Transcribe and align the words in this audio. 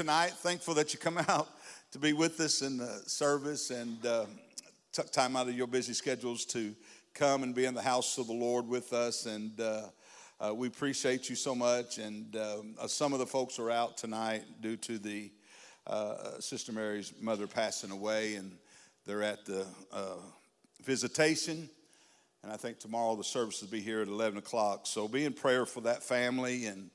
tonight. 0.00 0.30
Thankful 0.30 0.74
that 0.74 0.92
you 0.92 0.98
come 1.00 1.18
out 1.28 1.48
to 1.90 1.98
be 1.98 2.12
with 2.12 2.38
us 2.38 2.62
in 2.62 2.76
the 2.76 3.02
service 3.06 3.70
and 3.70 4.06
uh, 4.06 4.26
took 4.92 5.10
time 5.10 5.34
out 5.34 5.48
of 5.48 5.54
your 5.54 5.66
busy 5.66 5.92
schedules 5.92 6.44
to 6.44 6.72
come 7.14 7.42
and 7.42 7.52
be 7.52 7.64
in 7.64 7.74
the 7.74 7.82
house 7.82 8.16
of 8.16 8.28
the 8.28 8.32
Lord 8.32 8.68
with 8.68 8.92
us. 8.92 9.26
And 9.26 9.60
uh, 9.60 9.86
uh, 10.38 10.54
we 10.54 10.68
appreciate 10.68 11.28
you 11.28 11.34
so 11.34 11.52
much. 11.52 11.98
And 11.98 12.36
um, 12.36 12.76
uh, 12.80 12.86
some 12.86 13.12
of 13.12 13.18
the 13.18 13.26
folks 13.26 13.58
are 13.58 13.72
out 13.72 13.96
tonight 13.96 14.44
due 14.60 14.76
to 14.76 14.98
the 14.98 15.32
uh, 15.84 16.38
Sister 16.38 16.70
Mary's 16.70 17.12
mother 17.20 17.48
passing 17.48 17.90
away, 17.90 18.36
and 18.36 18.52
they're 19.04 19.24
at 19.24 19.46
the 19.46 19.66
uh, 19.92 20.14
visitation. 20.84 21.68
And 22.44 22.52
I 22.52 22.56
think 22.56 22.78
tomorrow 22.78 23.16
the 23.16 23.24
service 23.24 23.60
will 23.62 23.68
be 23.70 23.80
here 23.80 24.00
at 24.00 24.06
11 24.06 24.38
o'clock. 24.38 24.86
So 24.86 25.08
be 25.08 25.24
in 25.24 25.32
prayer 25.32 25.66
for 25.66 25.80
that 25.80 26.04
family 26.04 26.66
and 26.66 26.88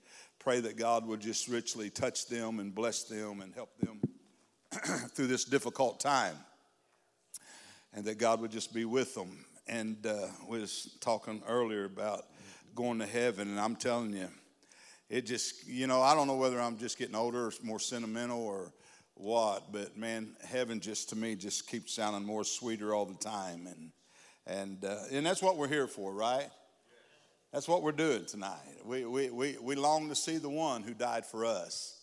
pray 0.43 0.59
that 0.59 0.75
God 0.75 1.07
would 1.07 1.21
just 1.21 1.47
richly 1.47 1.89
touch 1.89 2.27
them 2.27 2.59
and 2.59 2.75
bless 2.75 3.03
them 3.03 3.39
and 3.39 3.55
help 3.55 3.69
them 3.77 4.01
through 5.15 5.27
this 5.27 5.45
difficult 5.45 6.01
time. 6.01 6.35
And 7.93 8.03
that 8.05 8.17
God 8.17 8.41
would 8.41 8.51
just 8.51 8.73
be 8.73 8.83
with 8.83 9.15
them. 9.15 9.45
And 9.67 10.05
uh, 10.05 10.27
we 10.49 10.59
was 10.59 10.97
talking 10.99 11.41
earlier 11.47 11.85
about 11.85 12.25
going 12.75 12.99
to 12.99 13.05
heaven, 13.05 13.47
and 13.47 13.59
I'm 13.59 13.77
telling 13.77 14.11
you, 14.11 14.27
it 15.09 15.25
just, 15.25 15.65
you 15.65 15.87
know, 15.87 16.01
I 16.01 16.13
don't 16.13 16.27
know 16.27 16.35
whether 16.35 16.59
I'm 16.59 16.77
just 16.77 16.97
getting 16.97 17.15
older 17.15 17.45
or 17.45 17.53
more 17.61 17.79
sentimental 17.79 18.41
or 18.41 18.73
what, 19.13 19.71
but 19.71 19.95
man, 19.95 20.35
heaven 20.45 20.81
just 20.81 21.09
to 21.09 21.15
me 21.15 21.35
just 21.35 21.69
keeps 21.69 21.93
sounding 21.93 22.25
more 22.25 22.43
sweeter 22.43 22.93
all 22.93 23.05
the 23.05 23.13
time. 23.13 23.67
And, 23.67 23.91
and, 24.45 24.83
uh, 24.83 25.03
and 25.09 25.25
that's 25.25 25.41
what 25.41 25.55
we're 25.55 25.69
here 25.69 25.87
for, 25.87 26.11
right? 26.11 26.49
That's 27.53 27.67
what 27.67 27.83
we're 27.83 27.91
doing 27.91 28.25
tonight. 28.25 28.83
We, 28.83 29.05
we, 29.05 29.29
we, 29.29 29.57
we 29.61 29.75
long 29.75 30.09
to 30.09 30.15
see 30.15 30.39
the 30.39 30.49
one 30.49 30.81
who 30.81 30.95
died 30.95 31.23
for 31.23 31.45
us. 31.45 31.99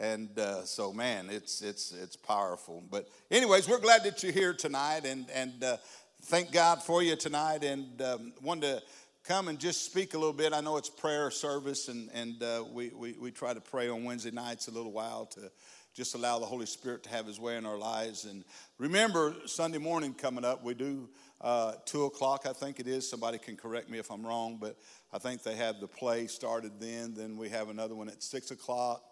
And 0.00 0.30
uh, 0.38 0.64
so, 0.64 0.90
man, 0.90 1.28
it's, 1.28 1.60
it's, 1.60 1.92
it's 1.92 2.16
powerful. 2.16 2.82
But, 2.90 3.06
anyways, 3.30 3.68
we're 3.68 3.78
glad 3.78 4.04
that 4.04 4.22
you're 4.22 4.32
here 4.32 4.54
tonight 4.54 5.04
and, 5.04 5.26
and 5.34 5.62
uh, 5.62 5.76
thank 6.22 6.50
God 6.50 6.82
for 6.82 7.02
you 7.02 7.14
tonight. 7.14 7.62
And 7.62 8.00
um, 8.00 8.32
wanted 8.40 8.78
to 8.78 8.82
come 9.24 9.48
and 9.48 9.58
just 9.58 9.84
speak 9.84 10.14
a 10.14 10.18
little 10.18 10.32
bit. 10.32 10.54
I 10.54 10.62
know 10.62 10.78
it's 10.78 10.88
prayer 10.88 11.30
service, 11.30 11.88
and, 11.88 12.08
and 12.14 12.42
uh, 12.42 12.64
we, 12.72 12.88
we, 12.88 13.16
we 13.20 13.30
try 13.30 13.52
to 13.52 13.60
pray 13.60 13.90
on 13.90 14.02
Wednesday 14.02 14.30
nights 14.30 14.68
a 14.68 14.70
little 14.70 14.92
while 14.92 15.26
to 15.26 15.50
just 15.92 16.14
allow 16.14 16.38
the 16.38 16.46
Holy 16.46 16.64
Spirit 16.64 17.02
to 17.02 17.10
have 17.10 17.26
his 17.26 17.38
way 17.38 17.58
in 17.58 17.66
our 17.66 17.76
lives. 17.76 18.24
And 18.24 18.44
remember, 18.78 19.34
Sunday 19.44 19.78
morning 19.78 20.14
coming 20.14 20.44
up, 20.44 20.64
we 20.64 20.72
do 20.72 21.10
uh, 21.40 21.72
two 21.84 22.04
o'clock, 22.04 22.46
I 22.48 22.52
think 22.52 22.80
it 22.80 22.86
is. 22.86 23.08
Somebody 23.08 23.38
can 23.38 23.56
correct 23.56 23.90
me 23.90 23.98
if 23.98 24.10
I'm 24.10 24.26
wrong, 24.26 24.58
but 24.60 24.76
I 25.12 25.18
think 25.18 25.42
they 25.42 25.54
have 25.56 25.80
the 25.80 25.86
play 25.86 26.26
started 26.26 26.72
then. 26.80 27.14
Then 27.14 27.36
we 27.36 27.48
have 27.50 27.68
another 27.68 27.94
one 27.94 28.08
at 28.08 28.22
six 28.22 28.50
o'clock. 28.50 29.02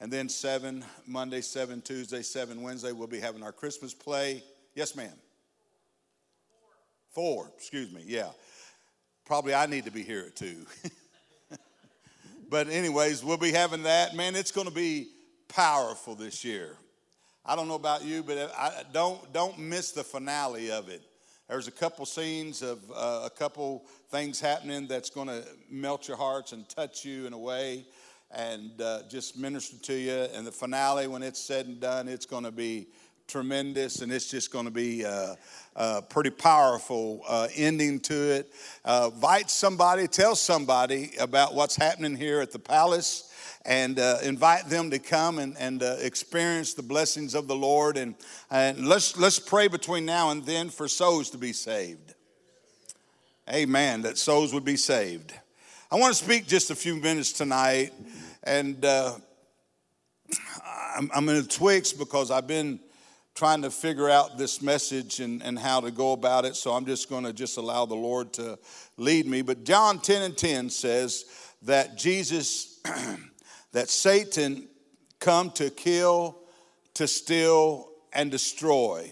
And 0.00 0.10
then 0.10 0.30
seven, 0.30 0.82
Monday, 1.06 1.42
seven, 1.42 1.82
Tuesday, 1.82 2.22
seven, 2.22 2.62
Wednesday, 2.62 2.92
we'll 2.92 3.06
be 3.06 3.20
having 3.20 3.42
our 3.42 3.52
Christmas 3.52 3.92
play. 3.92 4.42
Yes, 4.74 4.96
ma'am. 4.96 5.12
Four, 7.10 7.44
Four 7.44 7.52
excuse 7.54 7.92
me, 7.92 8.02
yeah. 8.06 8.30
Probably 9.26 9.54
I 9.54 9.66
need 9.66 9.84
to 9.84 9.90
be 9.90 10.02
here 10.02 10.24
at 10.26 10.36
two. 10.36 10.64
but, 12.50 12.68
anyways, 12.68 13.22
we'll 13.22 13.36
be 13.36 13.52
having 13.52 13.82
that. 13.82 14.16
Man, 14.16 14.34
it's 14.34 14.50
going 14.50 14.66
to 14.66 14.72
be 14.72 15.08
powerful 15.48 16.14
this 16.14 16.44
year. 16.44 16.76
I 17.44 17.54
don't 17.54 17.68
know 17.68 17.74
about 17.74 18.02
you, 18.02 18.22
but 18.22 18.52
I, 18.56 18.82
don't, 18.92 19.32
don't 19.34 19.58
miss 19.58 19.92
the 19.92 20.02
finale 20.02 20.70
of 20.70 20.88
it. 20.88 21.02
There's 21.50 21.66
a 21.66 21.72
couple 21.72 22.06
scenes 22.06 22.62
of 22.62 22.78
uh, 22.94 23.22
a 23.24 23.30
couple 23.30 23.84
things 24.10 24.40
happening 24.40 24.86
that's 24.86 25.10
going 25.10 25.26
to 25.26 25.42
melt 25.68 26.06
your 26.06 26.16
hearts 26.16 26.52
and 26.52 26.68
touch 26.68 27.04
you 27.04 27.26
in 27.26 27.32
a 27.32 27.38
way 27.38 27.84
and 28.30 28.80
uh, 28.80 29.00
just 29.08 29.36
minister 29.36 29.76
to 29.78 29.94
you. 29.94 30.28
And 30.32 30.46
the 30.46 30.52
finale, 30.52 31.08
when 31.08 31.24
it's 31.24 31.40
said 31.40 31.66
and 31.66 31.80
done, 31.80 32.06
it's 32.06 32.24
going 32.24 32.44
to 32.44 32.52
be 32.52 32.86
tremendous 33.26 34.00
and 34.00 34.12
it's 34.12 34.30
just 34.30 34.52
going 34.52 34.66
to 34.66 34.70
be 34.70 35.02
a, 35.02 35.36
uh, 35.74 35.96
a 35.98 36.02
pretty 36.02 36.30
powerful 36.30 37.22
uh, 37.26 37.48
ending 37.56 37.98
to 38.00 38.14
it. 38.14 38.52
Uh, 38.84 39.10
invite 39.12 39.50
somebody, 39.50 40.06
tell 40.06 40.36
somebody 40.36 41.10
about 41.18 41.56
what's 41.56 41.74
happening 41.74 42.14
here 42.14 42.40
at 42.40 42.52
the 42.52 42.60
palace 42.60 43.29
and 43.64 43.98
uh, 43.98 44.18
invite 44.22 44.68
them 44.68 44.90
to 44.90 44.98
come 44.98 45.38
and, 45.38 45.56
and 45.58 45.82
uh, 45.82 45.96
experience 46.00 46.74
the 46.74 46.82
blessings 46.82 47.34
of 47.34 47.46
the 47.46 47.54
Lord. 47.54 47.96
And, 47.96 48.14
and 48.50 48.86
let's, 48.86 49.16
let's 49.16 49.38
pray 49.38 49.68
between 49.68 50.06
now 50.06 50.30
and 50.30 50.44
then 50.44 50.70
for 50.70 50.88
souls 50.88 51.30
to 51.30 51.38
be 51.38 51.52
saved. 51.52 52.14
Amen, 53.52 54.02
that 54.02 54.16
souls 54.16 54.54
would 54.54 54.64
be 54.64 54.76
saved. 54.76 55.34
I 55.90 55.96
want 55.96 56.14
to 56.14 56.24
speak 56.24 56.46
just 56.46 56.70
a 56.70 56.74
few 56.76 56.94
minutes 56.96 57.32
tonight, 57.32 57.92
and 58.44 58.84
uh, 58.84 59.14
I'm, 60.96 61.10
I'm 61.12 61.28
in 61.28 61.36
a 61.36 61.42
twix 61.42 61.92
because 61.92 62.30
I've 62.30 62.46
been 62.46 62.78
trying 63.34 63.62
to 63.62 63.70
figure 63.70 64.08
out 64.08 64.38
this 64.38 64.62
message 64.62 65.20
and, 65.20 65.42
and 65.42 65.58
how 65.58 65.80
to 65.80 65.90
go 65.90 66.12
about 66.12 66.44
it, 66.44 66.54
so 66.54 66.72
I'm 66.72 66.86
just 66.86 67.08
going 67.08 67.24
to 67.24 67.32
just 67.32 67.56
allow 67.56 67.86
the 67.86 67.94
Lord 67.94 68.32
to 68.34 68.58
lead 68.96 69.26
me. 69.26 69.42
But 69.42 69.64
John 69.64 69.98
10 69.98 70.22
and 70.22 70.36
10 70.36 70.70
says 70.70 71.24
that 71.62 71.96
Jesus 71.96 72.80
that 73.72 73.88
Satan 73.88 74.68
come 75.18 75.50
to 75.52 75.70
kill, 75.70 76.38
to 76.94 77.06
steal, 77.06 77.88
and 78.12 78.30
destroy. 78.30 79.10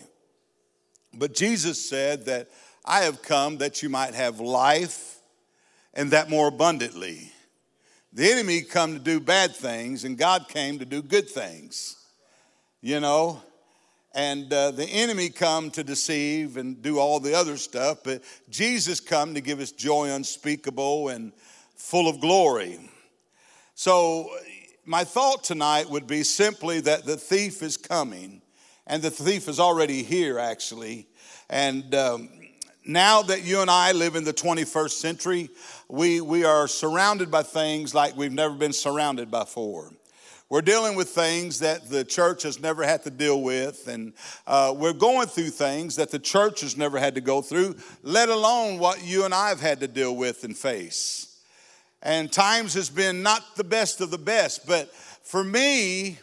But 1.14 1.34
Jesus 1.34 1.88
said 1.88 2.26
that 2.26 2.48
I 2.84 3.00
have 3.00 3.22
come 3.22 3.58
that 3.58 3.82
you 3.82 3.88
might 3.88 4.14
have 4.14 4.40
life 4.40 5.20
and 5.94 6.10
that 6.10 6.30
more 6.30 6.48
abundantly. 6.48 7.32
The 8.12 8.30
enemy 8.30 8.62
come 8.62 8.94
to 8.94 8.98
do 8.98 9.20
bad 9.20 9.54
things 9.54 10.04
and 10.04 10.16
God 10.16 10.48
came 10.48 10.78
to 10.78 10.84
do 10.84 11.02
good 11.02 11.28
things. 11.28 11.96
You 12.80 13.00
know, 13.00 13.42
and 14.14 14.52
uh, 14.52 14.70
the 14.70 14.86
enemy 14.86 15.28
come 15.28 15.70
to 15.72 15.84
deceive 15.84 16.56
and 16.56 16.80
do 16.80 16.98
all 16.98 17.20
the 17.20 17.34
other 17.34 17.56
stuff, 17.56 17.98
but 18.04 18.22
Jesus 18.48 19.00
come 19.00 19.34
to 19.34 19.40
give 19.40 19.60
us 19.60 19.72
joy 19.72 20.10
unspeakable 20.10 21.08
and 21.08 21.32
full 21.76 22.08
of 22.08 22.20
glory. 22.20 22.78
So, 23.74 24.30
my 24.88 25.04
thought 25.04 25.44
tonight 25.44 25.90
would 25.90 26.06
be 26.06 26.22
simply 26.22 26.80
that 26.80 27.04
the 27.04 27.18
thief 27.18 27.62
is 27.62 27.76
coming, 27.76 28.40
and 28.86 29.02
the 29.02 29.10
thief 29.10 29.46
is 29.46 29.60
already 29.60 30.02
here, 30.02 30.38
actually. 30.38 31.06
And 31.50 31.94
um, 31.94 32.30
now 32.86 33.20
that 33.20 33.44
you 33.44 33.60
and 33.60 33.70
I 33.70 33.92
live 33.92 34.16
in 34.16 34.24
the 34.24 34.32
21st 34.32 34.92
century, 34.92 35.50
we, 35.88 36.22
we 36.22 36.44
are 36.44 36.66
surrounded 36.66 37.30
by 37.30 37.42
things 37.42 37.94
like 37.94 38.16
we've 38.16 38.32
never 38.32 38.54
been 38.54 38.72
surrounded 38.72 39.30
before. 39.30 39.92
We're 40.48 40.62
dealing 40.62 40.96
with 40.96 41.10
things 41.10 41.58
that 41.58 41.90
the 41.90 42.02
church 42.02 42.42
has 42.44 42.58
never 42.58 42.82
had 42.82 43.02
to 43.02 43.10
deal 43.10 43.42
with, 43.42 43.88
and 43.88 44.14
uh, 44.46 44.72
we're 44.74 44.94
going 44.94 45.28
through 45.28 45.50
things 45.50 45.96
that 45.96 46.10
the 46.10 46.18
church 46.18 46.62
has 46.62 46.78
never 46.78 46.98
had 46.98 47.14
to 47.16 47.20
go 47.20 47.42
through, 47.42 47.76
let 48.02 48.30
alone 48.30 48.78
what 48.78 49.04
you 49.04 49.26
and 49.26 49.34
I 49.34 49.50
have 49.50 49.60
had 49.60 49.80
to 49.80 49.88
deal 49.88 50.16
with 50.16 50.44
and 50.44 50.56
face 50.56 51.27
and 52.02 52.30
times 52.30 52.74
has 52.74 52.90
been 52.90 53.22
not 53.22 53.56
the 53.56 53.64
best 53.64 54.00
of 54.00 54.10
the 54.10 54.18
best, 54.18 54.66
but 54.66 54.94
for 55.22 55.42
me, 55.42 56.18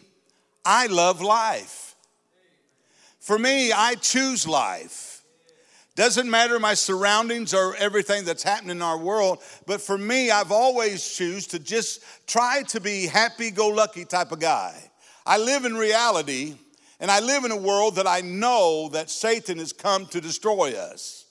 I 0.64 0.88
love 0.88 1.22
life. 1.22 1.96
For 3.20 3.38
me, 3.38 3.72
I 3.72 3.96
choose 3.96 4.48
life. 4.48 5.22
Doesn't 5.96 6.30
matter 6.30 6.60
my 6.60 6.74
surroundings 6.74 7.54
or 7.54 7.76
everything 7.78 8.26
that's 8.26 8.44
happening 8.44 8.78
in 8.78 8.82
our 8.82 8.98
world, 8.98 9.42
but 9.66 9.80
for 9.80 9.98
me, 9.98 10.30
I've 10.30 10.52
always 10.52 11.10
choose 11.16 11.48
to 11.48 11.60
just 11.60 12.04
try 12.28 12.64
to 12.64 12.82
be 12.82 13.08
happy-go-lucky 13.08 14.06
type 14.06 14.32
of 14.32 14.40
guy. 14.40 14.92
I 15.26 15.38
live 15.38 15.66
in 15.66 15.76
reality, 15.76 16.56
and 17.00 17.10
I 17.10 17.20
live 17.22 17.46
in 17.46 17.52
a 17.52 17.58
world 17.58 17.96
that 17.96 18.08
I 18.08 18.22
know 18.22 18.90
that 18.90 19.10
Satan 19.10 19.58
has 19.58 19.72
come 19.72 20.06
to 20.08 20.20
destroy 20.20 20.74
us. 20.74 21.25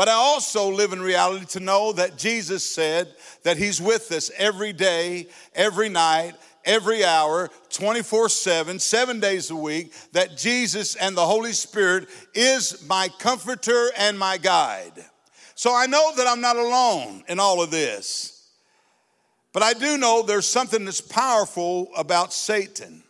But 0.00 0.08
I 0.08 0.12
also 0.12 0.70
live 0.70 0.94
in 0.94 1.02
reality 1.02 1.44
to 1.44 1.60
know 1.60 1.92
that 1.92 2.16
Jesus 2.16 2.64
said 2.64 3.14
that 3.42 3.58
He's 3.58 3.82
with 3.82 4.10
us 4.12 4.30
every 4.38 4.72
day, 4.72 5.26
every 5.54 5.90
night, 5.90 6.36
every 6.64 7.04
hour, 7.04 7.50
24 7.68 8.30
7, 8.30 8.78
seven 8.78 9.20
days 9.20 9.50
a 9.50 9.56
week, 9.56 9.92
that 10.12 10.38
Jesus 10.38 10.96
and 10.96 11.14
the 11.14 11.26
Holy 11.26 11.52
Spirit 11.52 12.08
is 12.34 12.82
my 12.88 13.10
comforter 13.18 13.90
and 13.98 14.18
my 14.18 14.38
guide. 14.38 15.04
So 15.54 15.76
I 15.76 15.84
know 15.84 16.16
that 16.16 16.26
I'm 16.26 16.40
not 16.40 16.56
alone 16.56 17.22
in 17.28 17.38
all 17.38 17.62
of 17.62 17.70
this. 17.70 18.48
But 19.52 19.62
I 19.62 19.74
do 19.74 19.98
know 19.98 20.22
there's 20.22 20.48
something 20.48 20.86
that's 20.86 21.02
powerful 21.02 21.90
about 21.94 22.32
Satan. 22.32 23.02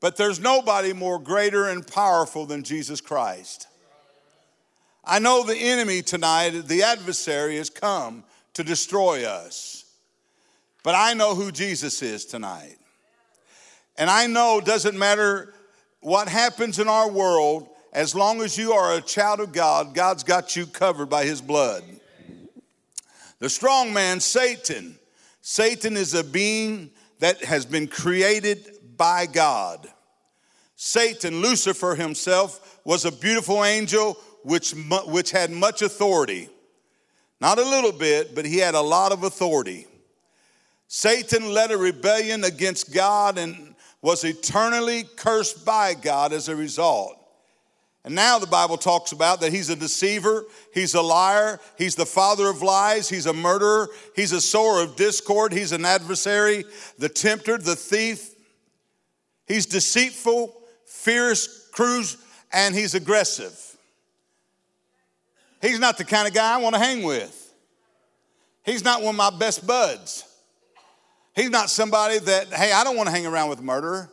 But 0.00 0.18
there's 0.18 0.38
nobody 0.38 0.92
more 0.92 1.18
greater 1.18 1.64
and 1.70 1.86
powerful 1.86 2.44
than 2.44 2.62
Jesus 2.62 3.00
Christ. 3.00 3.68
I 5.04 5.18
know 5.18 5.44
the 5.44 5.56
enemy 5.56 6.02
tonight, 6.02 6.50
the 6.50 6.82
adversary, 6.82 7.56
has 7.56 7.70
come 7.70 8.24
to 8.54 8.62
destroy 8.62 9.24
us. 9.24 9.84
But 10.82 10.94
I 10.94 11.14
know 11.14 11.34
who 11.34 11.52
Jesus 11.52 12.02
is 12.02 12.24
tonight. 12.24 12.76
And 13.96 14.08
I 14.08 14.26
know 14.26 14.58
it 14.58 14.64
doesn't 14.64 14.98
matter 14.98 15.54
what 16.00 16.28
happens 16.28 16.78
in 16.78 16.88
our 16.88 17.10
world, 17.10 17.68
as 17.92 18.14
long 18.14 18.40
as 18.40 18.56
you 18.56 18.72
are 18.72 18.94
a 18.94 19.00
child 19.00 19.40
of 19.40 19.52
God, 19.52 19.94
God's 19.94 20.22
got 20.22 20.56
you 20.56 20.66
covered 20.66 21.10
by 21.10 21.24
his 21.24 21.40
blood. 21.40 21.82
The 23.38 23.50
strong 23.50 23.92
man, 23.92 24.20
Satan. 24.20 24.98
Satan 25.42 25.96
is 25.96 26.14
a 26.14 26.22
being 26.22 26.90
that 27.18 27.42
has 27.44 27.66
been 27.66 27.88
created 27.88 28.78
by 28.96 29.26
God. 29.26 29.86
Satan, 30.76 31.40
Lucifer 31.42 31.94
himself, 31.94 32.80
was 32.84 33.04
a 33.04 33.12
beautiful 33.12 33.64
angel 33.64 34.16
which, 34.42 34.74
which 35.06 35.30
had 35.30 35.50
much 35.50 35.82
authority. 35.82 36.48
Not 37.40 37.58
a 37.58 37.64
little 37.64 37.92
bit, 37.92 38.34
but 38.34 38.44
he 38.44 38.58
had 38.58 38.74
a 38.74 38.80
lot 38.80 39.12
of 39.12 39.22
authority. 39.22 39.86
Satan 40.88 41.52
led 41.52 41.70
a 41.70 41.78
rebellion 41.78 42.44
against 42.44 42.92
God 42.92 43.38
and 43.38 43.74
was 44.02 44.24
eternally 44.24 45.04
cursed 45.16 45.64
by 45.64 45.94
God 45.94 46.32
as 46.32 46.48
a 46.48 46.56
result. 46.56 47.16
And 48.04 48.14
now 48.14 48.38
the 48.38 48.46
Bible 48.46 48.78
talks 48.78 49.12
about 49.12 49.42
that 49.42 49.52
he's 49.52 49.68
a 49.68 49.76
deceiver, 49.76 50.46
he's 50.72 50.94
a 50.94 51.02
liar, 51.02 51.60
he's 51.76 51.94
the 51.94 52.06
father 52.06 52.48
of 52.48 52.62
lies, 52.62 53.10
he's 53.10 53.26
a 53.26 53.32
murderer, 53.32 53.88
he's 54.16 54.32
a 54.32 54.40
sower 54.40 54.80
of 54.80 54.96
discord, 54.96 55.52
he's 55.52 55.72
an 55.72 55.84
adversary, 55.84 56.64
the 56.98 57.10
tempter, 57.10 57.58
the 57.58 57.76
thief. 57.76 58.34
He's 59.46 59.66
deceitful, 59.66 60.54
fierce, 60.86 61.68
cruel, 61.72 62.04
and 62.52 62.74
he's 62.74 62.94
aggressive. 62.94 63.69
He's 65.60 65.78
not 65.78 65.98
the 65.98 66.04
kind 66.04 66.26
of 66.26 66.34
guy 66.34 66.54
I 66.54 66.56
want 66.58 66.74
to 66.74 66.80
hang 66.80 67.02
with. 67.02 67.36
He's 68.64 68.84
not 68.84 69.02
one 69.02 69.14
of 69.14 69.16
my 69.16 69.30
best 69.30 69.66
buds. 69.66 70.24
He's 71.34 71.50
not 71.50 71.70
somebody 71.70 72.18
that, 72.18 72.52
hey, 72.52 72.72
I 72.72 72.84
don't 72.84 72.96
want 72.96 73.08
to 73.08 73.10
hang 73.12 73.26
around 73.26 73.50
with 73.50 73.60
a 73.60 73.62
murderer. 73.62 74.10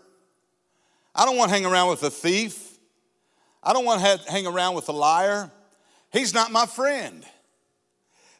I 1.15 1.25
don't 1.25 1.37
want 1.37 1.49
to 1.49 1.55
hang 1.55 1.65
around 1.65 1.89
with 1.89 2.03
a 2.03 2.09
thief. 2.09 2.77
I 3.63 3.73
don't 3.73 3.85
want 3.85 4.01
to 4.01 4.31
hang 4.31 4.45
around 4.45 4.75
with 4.75 4.87
a 4.89 4.93
liar. 4.93 5.51
He's 6.11 6.33
not 6.33 6.51
my 6.51 6.65
friend. 6.65 7.25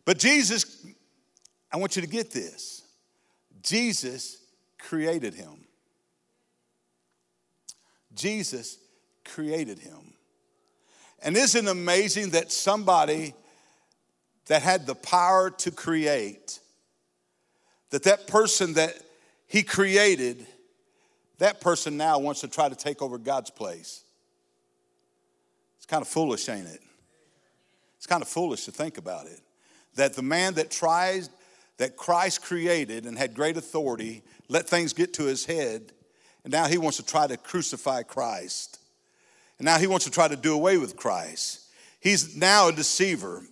But 0.05 0.19
Jesus, 0.19 0.85
I 1.71 1.77
want 1.77 1.95
you 1.95 2.01
to 2.01 2.07
get 2.07 2.31
this 2.31 2.83
Jesus 3.61 4.37
created 4.79 5.33
him. 5.33 5.65
Jesus 8.13 8.77
created 9.25 9.79
him. 9.79 10.06
And 11.21 11.35
isn't 11.35 11.67
it 11.67 11.69
amazing 11.69 12.31
that 12.31 12.51
somebody 12.51 13.33
that 14.47 14.61
had 14.61 14.85
the 14.85 14.95
power 14.95 15.49
to 15.49 15.71
create, 15.71 16.59
that 17.89 18.03
that 18.03 18.27
person 18.27 18.73
that 18.73 18.93
he 19.47 19.63
created, 19.63 20.45
that 21.39 21.59
person 21.61 21.97
now 21.97 22.19
wants 22.19 22.41
to 22.41 22.47
try 22.47 22.69
to 22.69 22.75
take 22.75 23.01
over 23.01 23.17
God's 23.17 23.49
place? 23.49 24.03
It's 25.77 25.85
kind 25.85 26.01
of 26.01 26.07
foolish, 26.07 26.47
ain't 26.49 26.67
it? 26.67 26.81
It's 27.97 28.07
kind 28.07 28.21
of 28.21 28.27
foolish 28.27 28.65
to 28.65 28.71
think 28.71 28.97
about 28.97 29.25
it. 29.25 29.39
That 29.95 30.15
the 30.15 30.21
man 30.21 30.53
that 30.55 30.69
tries, 30.69 31.29
that 31.77 31.97
Christ 31.97 32.43
created 32.43 33.05
and 33.05 33.17
had 33.17 33.33
great 33.33 33.57
authority, 33.57 34.21
let 34.49 34.67
things 34.67 34.93
get 34.93 35.13
to 35.15 35.23
his 35.23 35.45
head, 35.45 35.91
and 36.43 36.53
now 36.53 36.67
he 36.67 36.77
wants 36.77 36.97
to 36.97 37.05
try 37.05 37.27
to 37.27 37.35
crucify 37.37 38.03
Christ. 38.03 38.76
And 39.59 39.65
now 39.65 39.77
he 39.77 39.87
wants 39.87 40.05
to 40.05 40.11
try 40.11 40.27
to 40.27 40.35
do 40.35 40.53
away 40.53 40.77
with 40.77 40.95
Christ. 40.95 41.61
He's 41.99 42.35
now 42.35 42.67
a 42.67 42.71
deceiver, 42.71 43.43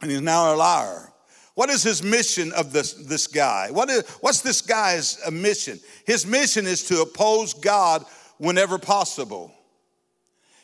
and 0.00 0.10
he's 0.10 0.20
now 0.20 0.54
a 0.54 0.56
liar. 0.56 1.12
What 1.54 1.70
is 1.70 1.82
his 1.82 2.02
mission 2.02 2.52
of 2.52 2.72
this, 2.72 2.94
this 2.94 3.26
guy? 3.26 3.70
What 3.70 3.90
is, 3.90 4.08
what's 4.20 4.40
this 4.40 4.62
guy's 4.62 5.18
uh, 5.26 5.30
mission? 5.30 5.78
His 6.06 6.26
mission 6.26 6.66
is 6.66 6.84
to 6.84 7.02
oppose 7.02 7.52
God 7.54 8.04
whenever 8.38 8.78
possible. 8.78 9.54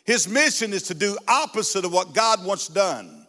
His 0.05 0.27
mission 0.27 0.73
is 0.73 0.85
to 0.85 0.95
do 0.95 1.19
opposite 1.29 1.85
of 1.85 1.93
what 1.93 2.15
God 2.15 2.45
wants 2.45 2.69
done. 2.69 3.27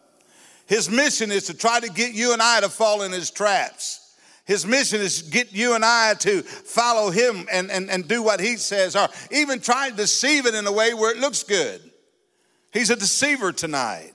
His 0.65 0.89
mission 0.89 1.31
is 1.31 1.47
to 1.47 1.53
try 1.53 1.79
to 1.79 1.89
get 1.89 2.13
you 2.13 2.31
and 2.31 2.41
I 2.41 2.61
to 2.61 2.69
fall 2.69 3.01
in 3.01 3.11
his 3.11 3.29
traps. 3.29 4.08
His 4.49 4.65
mission 4.65 4.99
is 4.99 5.21
get 5.21 5.53
you 5.53 5.75
and 5.75 5.85
I 5.85 6.15
to 6.15 6.41
follow 6.41 7.11
him 7.11 7.47
and, 7.51 7.69
and, 7.69 7.87
and 7.87 8.07
do 8.07 8.23
what 8.23 8.39
he 8.39 8.57
says, 8.57 8.95
or 8.95 9.07
even 9.29 9.59
try 9.59 9.91
to 9.91 9.95
deceive 9.95 10.47
it 10.47 10.55
in 10.55 10.65
a 10.65 10.71
way 10.71 10.95
where 10.95 11.15
it 11.15 11.19
looks 11.19 11.43
good. 11.43 11.79
He's 12.73 12.89
a 12.89 12.95
deceiver 12.95 13.51
tonight. 13.51 14.13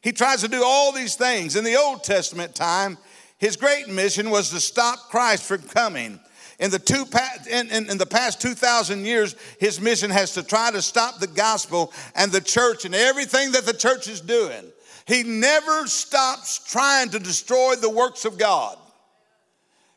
He 0.00 0.12
tries 0.12 0.40
to 0.40 0.48
do 0.48 0.62
all 0.64 0.92
these 0.92 1.14
things. 1.14 1.56
In 1.56 1.64
the 1.64 1.76
Old 1.76 2.04
Testament 2.04 2.54
time, 2.54 2.96
his 3.36 3.56
great 3.56 3.86
mission 3.86 4.30
was 4.30 4.48
to 4.48 4.60
stop 4.60 5.10
Christ 5.10 5.42
from 5.42 5.60
coming 5.60 6.20
in 6.58 6.70
the, 6.70 6.78
two, 6.78 7.04
in, 7.50 7.70
in, 7.70 7.90
in 7.90 7.98
the 7.98 8.06
past 8.06 8.40
2,000 8.40 9.04
years, 9.04 9.36
his 9.60 9.78
mission 9.78 10.10
has 10.10 10.32
to 10.32 10.42
try 10.42 10.70
to 10.70 10.80
stop 10.80 11.18
the 11.18 11.26
gospel 11.26 11.92
and 12.14 12.32
the 12.32 12.40
church 12.40 12.86
and 12.86 12.94
everything 12.94 13.52
that 13.52 13.66
the 13.66 13.74
church 13.74 14.08
is 14.08 14.22
doing. 14.22 14.72
He 15.06 15.22
never 15.22 15.86
stops 15.86 16.66
trying 16.66 17.10
to 17.10 17.18
destroy 17.18 17.74
the 17.76 17.90
works 17.90 18.24
of 18.24 18.38
God. 18.38 18.78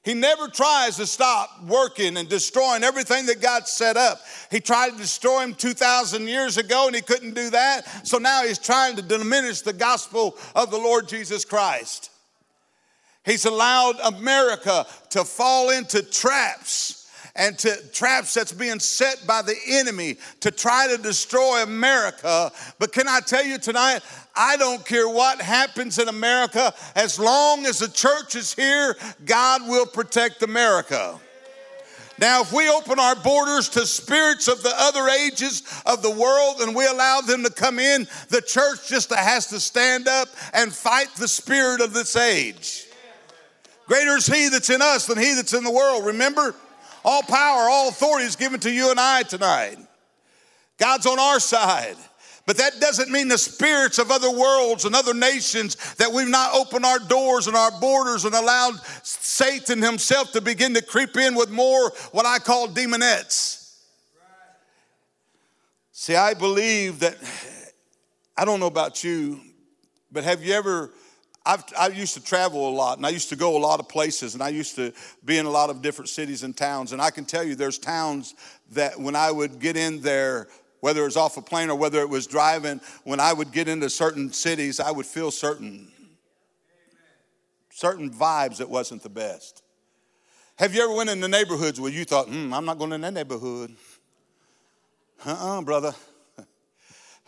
He 0.09 0.15
never 0.15 0.47
tries 0.47 0.95
to 0.95 1.05
stop 1.05 1.61
working 1.67 2.17
and 2.17 2.27
destroying 2.27 2.83
everything 2.83 3.27
that 3.27 3.43
God 3.43 3.67
set 3.67 3.95
up. 3.95 4.19
He 4.49 4.59
tried 4.59 4.93
to 4.93 4.97
destroy 4.97 5.41
him 5.41 5.53
2,000 5.53 6.27
years 6.27 6.57
ago 6.57 6.87
and 6.87 6.95
he 6.95 7.03
couldn't 7.03 7.35
do 7.35 7.51
that. 7.51 8.07
So 8.07 8.17
now 8.17 8.41
he's 8.41 8.57
trying 8.57 8.95
to 8.95 9.03
diminish 9.03 9.61
the 9.61 9.71
gospel 9.71 10.35
of 10.55 10.71
the 10.71 10.79
Lord 10.79 11.07
Jesus 11.07 11.45
Christ. 11.45 12.09
He's 13.23 13.45
allowed 13.45 13.99
America 13.99 14.87
to 15.11 15.23
fall 15.23 15.69
into 15.69 16.01
traps 16.01 16.98
and 17.35 17.57
to 17.59 17.75
traps 17.91 18.33
that's 18.33 18.51
being 18.51 18.79
set 18.79 19.25
by 19.27 19.41
the 19.41 19.55
enemy 19.67 20.17
to 20.41 20.51
try 20.51 20.87
to 20.87 21.01
destroy 21.01 21.63
America. 21.63 22.51
But 22.79 22.91
can 22.91 23.07
I 23.07 23.19
tell 23.19 23.43
you 23.43 23.57
tonight, 23.57 24.01
I 24.35 24.57
don't 24.57 24.85
care 24.85 25.07
what 25.07 25.41
happens 25.41 25.99
in 25.99 26.07
America, 26.07 26.73
as 26.95 27.19
long 27.19 27.65
as 27.65 27.79
the 27.79 27.89
church 27.89 28.35
is 28.35 28.53
here, 28.53 28.95
God 29.25 29.67
will 29.67 29.85
protect 29.85 30.43
America. 30.43 31.19
Now, 32.19 32.41
if 32.41 32.51
we 32.51 32.69
open 32.69 32.99
our 32.99 33.15
borders 33.15 33.69
to 33.69 33.85
spirits 33.85 34.49
of 34.49 34.61
the 34.61 34.73
other 34.75 35.07
ages 35.07 35.63
of 35.85 36.01
the 36.01 36.11
world 36.11 36.59
and 36.59 36.75
we 36.75 36.85
allow 36.85 37.21
them 37.21 37.43
to 37.43 37.49
come 37.49 37.79
in, 37.79 38.07
the 38.27 38.41
church 38.41 38.89
just 38.89 39.13
has 39.13 39.47
to 39.47 39.59
stand 39.59 40.09
up 40.09 40.27
and 40.53 40.73
fight 40.73 41.07
the 41.17 41.29
spirit 41.29 41.79
of 41.79 41.93
this 41.93 42.17
age. 42.17 42.87
Greater 43.87 44.17
is 44.17 44.27
he 44.27 44.49
that's 44.49 44.69
in 44.69 44.81
us 44.81 45.05
than 45.05 45.17
he 45.17 45.33
that's 45.33 45.53
in 45.53 45.63
the 45.63 45.71
world. 45.71 46.05
Remember, 46.05 46.53
all 47.03 47.23
power, 47.23 47.69
all 47.69 47.89
authority 47.89 48.25
is 48.25 48.35
given 48.35 48.59
to 48.61 48.71
you 48.71 48.91
and 48.91 48.99
I 48.99 49.23
tonight. 49.23 49.77
God's 50.77 51.05
on 51.05 51.19
our 51.19 51.39
side. 51.39 51.95
But 52.45 52.57
that 52.57 52.79
doesn't 52.79 53.11
mean 53.11 53.27
the 53.27 53.37
spirits 53.37 53.99
of 53.99 54.09
other 54.09 54.31
worlds 54.31 54.85
and 54.85 54.95
other 54.95 55.13
nations 55.13 55.75
that 55.95 56.11
we've 56.11 56.27
not 56.27 56.55
opened 56.55 56.83
our 56.83 56.97
doors 56.97 57.45
and 57.45 57.55
our 57.55 57.69
borders 57.79 58.25
and 58.25 58.33
allowed 58.33 58.73
Satan 59.03 59.83
himself 59.83 60.31
to 60.31 60.41
begin 60.41 60.73
to 60.73 60.81
creep 60.81 61.15
in 61.15 61.35
with 61.35 61.51
more 61.51 61.91
what 62.11 62.25
I 62.25 62.39
call 62.39 62.67
demonettes. 62.67 63.75
See, 65.91 66.15
I 66.15 66.33
believe 66.33 67.01
that, 67.01 67.17
I 68.35 68.45
don't 68.45 68.59
know 68.59 68.65
about 68.65 69.03
you, 69.03 69.41
but 70.11 70.23
have 70.23 70.43
you 70.43 70.53
ever 70.53 70.89
I've, 71.49 71.63
I 71.75 71.87
used 71.87 72.13
to 72.13 72.23
travel 72.23 72.69
a 72.69 72.73
lot 72.73 72.97
and 72.97 73.05
I 73.07 73.09
used 73.09 73.29
to 73.29 73.35
go 73.35 73.57
a 73.57 73.59
lot 73.59 73.79
of 73.79 73.89
places 73.89 74.35
and 74.35 74.43
I 74.43 74.49
used 74.49 74.75
to 74.75 74.93
be 75.25 75.39
in 75.39 75.47
a 75.47 75.49
lot 75.49 75.71
of 75.71 75.81
different 75.81 76.09
cities 76.09 76.43
and 76.43 76.55
towns. 76.55 76.91
And 76.91 77.01
I 77.01 77.09
can 77.09 77.25
tell 77.25 77.43
you 77.43 77.55
there's 77.55 77.79
towns 77.79 78.35
that 78.73 78.99
when 78.99 79.15
I 79.15 79.31
would 79.31 79.57
get 79.57 79.75
in 79.75 79.99
there, 80.01 80.47
whether 80.81 81.01
it 81.01 81.05
was 81.05 81.17
off 81.17 81.37
a 81.37 81.41
plane 81.41 81.71
or 81.71 81.75
whether 81.75 82.01
it 82.01 82.09
was 82.09 82.27
driving, 82.27 82.79
when 83.03 83.19
I 83.19 83.33
would 83.33 83.51
get 83.51 83.67
into 83.67 83.89
certain 83.89 84.31
cities, 84.31 84.79
I 84.79 84.91
would 84.91 85.07
feel 85.07 85.31
certain, 85.31 85.91
certain 87.71 88.11
vibes 88.11 88.57
that 88.57 88.69
wasn't 88.69 89.01
the 89.01 89.09
best. 89.09 89.63
Have 90.57 90.75
you 90.75 90.83
ever 90.83 90.93
went 90.93 91.09
in 91.09 91.19
the 91.19 91.27
neighborhoods 91.27 91.81
where 91.81 91.91
you 91.91 92.05
thought, 92.05 92.27
hmm, 92.27 92.53
I'm 92.53 92.65
not 92.65 92.77
going 92.77 92.93
in 92.93 93.01
that 93.01 93.13
neighborhood? 93.13 93.75
Uh-uh, 95.25 95.63
brother. 95.63 95.95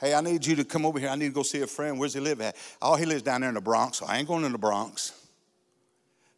Hey, 0.02 0.16
I 0.16 0.22
need 0.22 0.44
you 0.44 0.56
to 0.56 0.66
come 0.66 0.84
over 0.84 0.98
here. 0.98 1.10
I 1.10 1.16
need 1.16 1.28
to 1.28 1.34
go 1.34 1.44
see 1.44 1.62
a 1.62 1.68
friend. 1.68 2.00
Where's 2.00 2.16
he 2.16 2.20
live 2.20 2.42
at? 2.42 2.56
Oh, 2.82 2.96
he 2.96 3.06
lives 3.06 3.22
down 3.22 3.42
there 3.42 3.50
in 3.50 3.54
the 3.54 3.62
Bronx. 3.62 4.00
So 4.00 4.08
I 4.08 4.18
ain't 4.18 4.28
going 4.28 4.44
in 4.44 4.52
the 4.52 4.58
Bronx. 4.58 5.14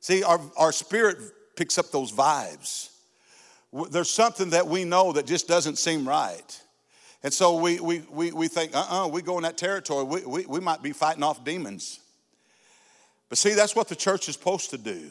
See, 0.01 0.21
our, 0.21 0.41
our 0.57 0.73
spirit 0.73 1.17
picks 1.55 1.77
up 1.77 1.89
those 1.89 2.11
vibes. 2.11 2.89
There's 3.89 4.09
something 4.09 4.49
that 4.49 4.67
we 4.67 4.83
know 4.83 5.13
that 5.13 5.25
just 5.25 5.47
doesn't 5.47 5.77
seem 5.77 6.05
right. 6.05 6.61
And 7.23 7.33
so 7.33 7.55
we, 7.55 7.79
we, 7.79 8.03
we, 8.11 8.33
we 8.33 8.49
think, 8.49 8.75
uh 8.75 8.79
uh-uh, 8.79 9.05
uh 9.05 9.07
we 9.07 9.21
go 9.21 9.37
in 9.37 9.43
that 9.43 9.57
territory, 9.57 10.03
we, 10.03 10.25
we, 10.25 10.45
we 10.45 10.59
might 10.59 10.83
be 10.83 10.91
fighting 10.91 11.23
off 11.23 11.45
demons. 11.45 12.01
But 13.29 13.37
see, 13.37 13.53
that's 13.53 13.77
what 13.77 13.87
the 13.87 13.95
church 13.95 14.27
is 14.27 14.35
supposed 14.35 14.71
to 14.71 14.77
do. 14.77 15.09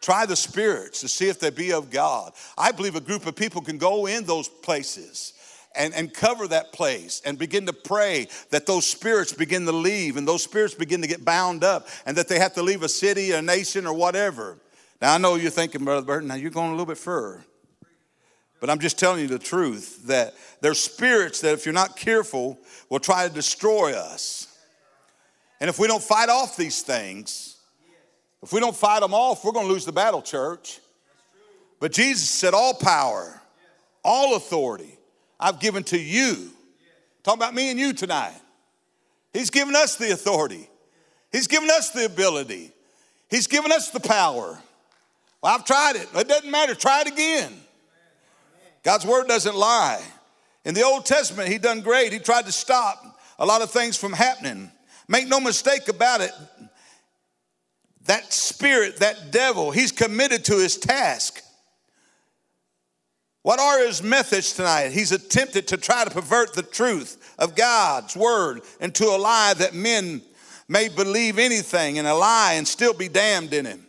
Try 0.00 0.26
the 0.26 0.36
spirits 0.36 1.00
to 1.02 1.08
see 1.08 1.28
if 1.28 1.38
they 1.38 1.50
be 1.50 1.72
of 1.72 1.88
God. 1.88 2.32
I 2.58 2.72
believe 2.72 2.96
a 2.96 3.00
group 3.00 3.26
of 3.26 3.36
people 3.36 3.62
can 3.62 3.78
go 3.78 4.06
in 4.06 4.24
those 4.24 4.48
places 4.48 5.34
and, 5.76 5.94
and 5.94 6.12
cover 6.12 6.48
that 6.48 6.72
place 6.72 7.22
and 7.24 7.38
begin 7.38 7.66
to 7.66 7.72
pray 7.72 8.28
that 8.50 8.66
those 8.66 8.86
spirits 8.86 9.32
begin 9.32 9.66
to 9.66 9.72
leave 9.72 10.16
and 10.16 10.26
those 10.26 10.42
spirits 10.42 10.74
begin 10.74 11.02
to 11.02 11.08
get 11.08 11.24
bound 11.24 11.64
up 11.64 11.88
and 12.06 12.16
that 12.16 12.28
they 12.28 12.38
have 12.38 12.54
to 12.54 12.62
leave 12.62 12.82
a 12.82 12.88
city, 12.88 13.32
a 13.32 13.42
nation, 13.42 13.86
or 13.86 13.92
whatever. 13.92 14.58
Now, 15.00 15.14
I 15.14 15.18
know 15.18 15.34
you're 15.34 15.50
thinking, 15.50 15.84
Brother 15.84 16.06
Burton, 16.06 16.28
now 16.28 16.34
you're 16.34 16.50
going 16.50 16.68
a 16.68 16.72
little 16.72 16.86
bit 16.86 16.98
further. 16.98 17.44
But 18.60 18.70
I'm 18.70 18.78
just 18.78 18.98
telling 18.98 19.20
you 19.20 19.26
the 19.26 19.38
truth 19.38 20.06
that 20.06 20.34
there's 20.60 20.80
spirits 20.80 21.40
that, 21.42 21.52
if 21.52 21.66
you're 21.66 21.74
not 21.74 21.96
careful, 21.96 22.58
will 22.88 23.00
try 23.00 23.28
to 23.28 23.34
destroy 23.34 23.92
us. 23.92 24.56
And 25.60 25.68
if 25.68 25.78
we 25.78 25.86
don't 25.86 26.02
fight 26.02 26.30
off 26.30 26.56
these 26.56 26.82
things, 26.82 27.58
if 28.42 28.52
we 28.52 28.60
don't 28.60 28.76
fight 28.76 29.00
them 29.00 29.12
off, 29.12 29.44
we're 29.44 29.52
going 29.52 29.66
to 29.66 29.72
lose 29.72 29.84
the 29.84 29.92
battle, 29.92 30.22
church. 30.22 30.80
But 31.80 31.92
Jesus 31.92 32.28
said, 32.28 32.54
All 32.54 32.74
power, 32.74 33.40
all 34.02 34.36
authority, 34.36 34.96
I've 35.44 35.60
given 35.60 35.84
to 35.84 35.98
you. 35.98 36.50
Talking 37.22 37.38
about 37.38 37.54
me 37.54 37.70
and 37.70 37.78
you 37.78 37.92
tonight. 37.92 38.40
He's 39.34 39.50
given 39.50 39.76
us 39.76 39.96
the 39.96 40.10
authority, 40.10 40.70
He's 41.30 41.46
given 41.46 41.68
us 41.68 41.90
the 41.90 42.06
ability, 42.06 42.72
He's 43.28 43.46
given 43.46 43.70
us 43.70 43.90
the 43.90 44.00
power. 44.00 44.58
Well, 45.42 45.54
I've 45.54 45.66
tried 45.66 45.96
it. 45.96 46.08
It 46.14 46.28
doesn't 46.28 46.50
matter. 46.50 46.74
Try 46.74 47.02
it 47.02 47.08
again. 47.08 47.52
God's 48.82 49.04
word 49.04 49.28
doesn't 49.28 49.54
lie. 49.54 50.02
In 50.64 50.72
the 50.72 50.82
Old 50.82 51.04
Testament, 51.04 51.50
He 51.50 51.58
done 51.58 51.82
great. 51.82 52.14
He 52.14 52.20
tried 52.20 52.46
to 52.46 52.52
stop 52.52 53.20
a 53.38 53.44
lot 53.44 53.60
of 53.60 53.70
things 53.70 53.98
from 53.98 54.14
happening. 54.14 54.70
Make 55.08 55.28
no 55.28 55.40
mistake 55.40 55.88
about 55.88 56.22
it. 56.22 56.32
That 58.06 58.32
spirit, 58.32 58.96
that 58.98 59.30
devil, 59.30 59.70
he's 59.70 59.92
committed 59.92 60.46
to 60.46 60.56
his 60.58 60.78
task. 60.78 61.43
What 63.44 63.60
are 63.60 63.84
his 63.86 64.02
methods 64.02 64.54
tonight? 64.54 64.92
He's 64.92 65.12
attempted 65.12 65.68
to 65.68 65.76
try 65.76 66.02
to 66.02 66.10
pervert 66.10 66.54
the 66.54 66.62
truth 66.62 67.34
of 67.38 67.54
God's 67.54 68.16
word 68.16 68.62
into 68.80 69.04
a 69.04 69.18
lie 69.18 69.52
that 69.52 69.74
men 69.74 70.22
may 70.66 70.88
believe 70.88 71.38
anything 71.38 71.96
in 71.96 72.06
a 72.06 72.14
lie 72.14 72.54
and 72.54 72.66
still 72.66 72.94
be 72.94 73.06
damned 73.06 73.52
in 73.52 73.66
him. 73.66 73.86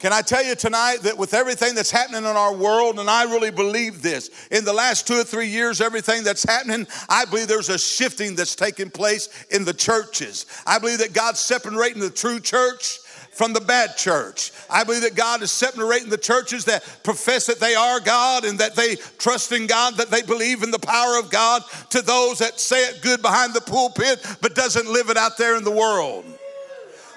Can 0.00 0.12
I 0.12 0.22
tell 0.22 0.44
you 0.44 0.56
tonight 0.56 1.02
that 1.04 1.16
with 1.16 1.34
everything 1.34 1.76
that's 1.76 1.92
happening 1.92 2.24
in 2.24 2.36
our 2.36 2.52
world, 2.52 2.98
and 2.98 3.08
I 3.08 3.22
really 3.22 3.52
believe 3.52 4.02
this, 4.02 4.48
in 4.50 4.64
the 4.64 4.72
last 4.72 5.06
two 5.06 5.20
or 5.20 5.24
three 5.24 5.46
years, 5.46 5.80
everything 5.80 6.24
that's 6.24 6.42
happening, 6.42 6.88
I 7.08 7.26
believe 7.26 7.46
there's 7.46 7.68
a 7.68 7.78
shifting 7.78 8.34
that's 8.34 8.56
taking 8.56 8.90
place 8.90 9.28
in 9.52 9.64
the 9.64 9.72
churches. 9.72 10.46
I 10.66 10.80
believe 10.80 10.98
that 10.98 11.12
God's 11.12 11.38
separating 11.38 12.00
the 12.00 12.10
true 12.10 12.40
church 12.40 12.98
from 13.34 13.52
the 13.52 13.60
bad 13.60 13.96
church. 13.96 14.52
I 14.70 14.84
believe 14.84 15.02
that 15.02 15.16
God 15.16 15.42
is 15.42 15.50
separating 15.50 16.08
the 16.08 16.16
churches 16.16 16.64
that 16.66 16.84
profess 17.02 17.46
that 17.46 17.60
they 17.60 17.74
are 17.74 18.00
God 18.00 18.44
and 18.44 18.58
that 18.60 18.76
they 18.76 18.96
trust 19.18 19.52
in 19.52 19.66
God, 19.66 19.96
that 19.96 20.10
they 20.10 20.22
believe 20.22 20.62
in 20.62 20.70
the 20.70 20.78
power 20.78 21.18
of 21.18 21.30
God, 21.30 21.62
to 21.90 22.00
those 22.00 22.38
that 22.38 22.60
say 22.60 22.78
it 22.84 23.02
good 23.02 23.22
behind 23.22 23.52
the 23.52 23.60
pulpit 23.60 24.24
but 24.40 24.54
doesn't 24.54 24.90
live 24.90 25.10
it 25.10 25.16
out 25.16 25.36
there 25.36 25.56
in 25.56 25.64
the 25.64 25.70
world. 25.70 26.24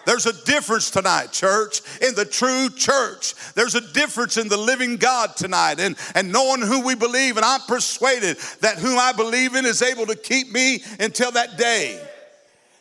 There's 0.07 0.25
a 0.25 0.45
difference 0.45 0.89
tonight, 0.89 1.33
church, 1.33 1.81
in 2.01 2.15
the 2.15 2.23
true 2.23 2.69
church. 2.69 3.35
There's 3.55 3.75
a 3.75 3.81
difference 3.93 4.37
in 4.37 4.47
the 4.47 4.55
living 4.55 4.95
God 4.95 5.35
tonight 5.35 5.81
and, 5.81 5.97
and 6.15 6.31
knowing 6.31 6.61
who 6.61 6.79
we 6.79 6.95
believe. 6.95 7.35
And 7.35 7.45
I'm 7.45 7.59
persuaded 7.67 8.37
that 8.61 8.77
whom 8.77 8.97
I 8.97 9.11
believe 9.11 9.55
in 9.55 9.65
is 9.65 9.81
able 9.81 10.05
to 10.05 10.15
keep 10.15 10.49
me 10.49 10.81
until 11.01 11.31
that 11.33 11.57
day. 11.57 12.01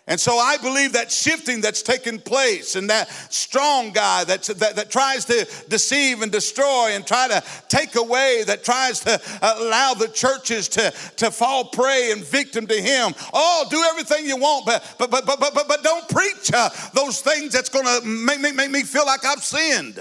And 0.09 0.21
so 0.21 0.39
I 0.39 0.57
believe 0.59 0.93
that 0.93 1.11
shifting 1.11 1.61
that's 1.61 1.83
taken 1.83 2.21
place 2.21 2.77
and 2.77 2.89
that 2.91 3.11
strong 3.33 3.91
guy 3.91 4.23
that, 4.25 4.45
that 4.45 4.89
tries 4.89 5.25
to 5.25 5.49
deceive 5.69 6.23
and 6.23 6.31
destroy 6.31 6.91
and 6.93 7.05
try 7.05 7.27
to 7.27 7.43
take 7.69 7.97
away, 7.97 8.45
that 8.47 8.63
tries 8.63 9.01
to 9.01 9.21
allow 9.43 9.95
the 9.95 10.07
churches 10.07 10.69
to, 10.69 10.93
to 11.17 11.33
fall 11.33 11.65
prey 11.65 12.13
and 12.13 12.25
victim 12.25 12.69
to 12.69 12.81
him. 12.81 13.15
Oh, 13.35 13.67
do 13.69 13.83
everything 13.91 14.27
you 14.27 14.37
want, 14.37 14.65
but, 14.65 14.95
but, 14.97 15.11
but, 15.11 15.27
but, 15.27 15.41
but, 15.41 15.67
but 15.67 15.83
don't 15.83 16.09
preach 16.09 16.53
uh, 16.55 16.71
those 16.95 17.21
things 17.21 17.53
that's 17.53 17.69
going 17.69 17.87
to 17.87 18.07
make 18.07 18.41
me, 18.41 18.53
make 18.53 18.71
me 18.71 18.85
feel 18.85 19.07
like 19.07 19.25
I've 19.25 19.43
sinned. 19.43 19.99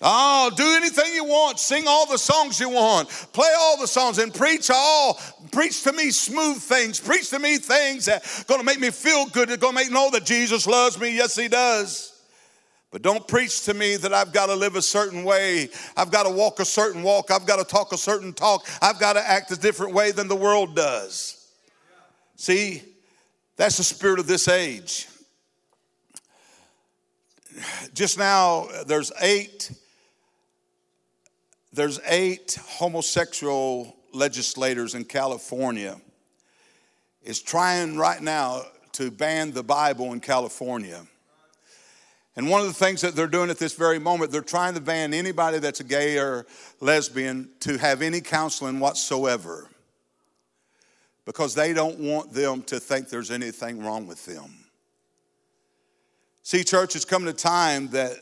Oh, 0.00 0.50
do 0.54 0.64
anything 0.76 1.14
you 1.14 1.24
want, 1.24 1.58
sing 1.58 1.84
all 1.86 2.06
the 2.06 2.18
songs 2.18 2.60
you 2.60 2.68
want, 2.68 3.08
play 3.32 3.50
all 3.58 3.78
the 3.78 3.86
songs, 3.86 4.18
and 4.18 4.34
preach 4.34 4.68
all, 4.70 5.18
preach 5.52 5.82
to 5.84 5.92
me 5.92 6.10
smooth 6.10 6.58
things, 6.58 7.00
preach 7.00 7.30
to 7.30 7.38
me 7.38 7.56
things 7.58 8.04
that 8.06 8.24
are 8.24 8.44
gonna 8.44 8.64
make 8.64 8.80
me 8.80 8.90
feel 8.90 9.26
good, 9.26 9.48
that 9.48 9.60
gonna 9.60 9.74
make 9.74 9.88
me 9.88 9.94
know 9.94 10.10
that 10.10 10.24
Jesus 10.24 10.66
loves 10.66 10.98
me. 10.98 11.16
Yes, 11.16 11.36
He 11.36 11.48
does. 11.48 12.10
But 12.90 13.02
don't 13.02 13.26
preach 13.26 13.64
to 13.64 13.74
me 13.74 13.96
that 13.96 14.12
I've 14.14 14.32
got 14.32 14.46
to 14.46 14.54
live 14.54 14.76
a 14.76 14.82
certain 14.82 15.24
way. 15.24 15.68
I've 15.96 16.12
got 16.12 16.24
to 16.24 16.30
walk 16.30 16.60
a 16.60 16.64
certain 16.64 17.02
walk. 17.02 17.32
I've 17.32 17.44
got 17.44 17.56
to 17.56 17.64
talk 17.64 17.92
a 17.92 17.98
certain 17.98 18.32
talk. 18.32 18.68
I've 18.80 19.00
got 19.00 19.14
to 19.14 19.28
act 19.28 19.50
a 19.50 19.56
different 19.56 19.94
way 19.94 20.12
than 20.12 20.28
the 20.28 20.36
world 20.36 20.76
does. 20.76 21.50
See, 22.36 22.84
that's 23.56 23.78
the 23.78 23.82
spirit 23.82 24.20
of 24.20 24.28
this 24.28 24.46
age. 24.46 25.08
Just 27.94 28.16
now, 28.16 28.68
there's 28.86 29.10
eight 29.20 29.72
there's 31.74 32.00
eight 32.06 32.58
homosexual 32.64 33.96
legislators 34.12 34.94
in 34.94 35.04
California 35.04 36.00
is 37.22 37.42
trying 37.42 37.96
right 37.96 38.22
now 38.22 38.62
to 38.92 39.10
ban 39.10 39.50
the 39.50 39.62
Bible 39.62 40.12
in 40.12 40.20
California. 40.20 41.04
And 42.36 42.48
one 42.48 42.60
of 42.60 42.66
the 42.66 42.74
things 42.74 43.00
that 43.00 43.16
they're 43.16 43.26
doing 43.26 43.50
at 43.50 43.58
this 43.58 43.74
very 43.74 43.98
moment, 43.98 44.30
they're 44.30 44.40
trying 44.40 44.74
to 44.74 44.80
ban 44.80 45.12
anybody 45.14 45.58
that's 45.58 45.80
a 45.80 45.84
gay 45.84 46.18
or 46.18 46.46
lesbian 46.80 47.50
to 47.60 47.76
have 47.78 48.02
any 48.02 48.20
counseling 48.20 48.78
whatsoever 48.78 49.68
because 51.24 51.54
they 51.54 51.72
don't 51.72 51.98
want 51.98 52.32
them 52.32 52.62
to 52.62 52.78
think 52.78 53.08
there's 53.08 53.30
anything 53.30 53.82
wrong 53.82 54.06
with 54.06 54.24
them. 54.26 54.66
See, 56.42 56.62
church, 56.62 56.94
it's 56.94 57.04
coming 57.04 57.28
a 57.28 57.32
time 57.32 57.88
that 57.88 58.18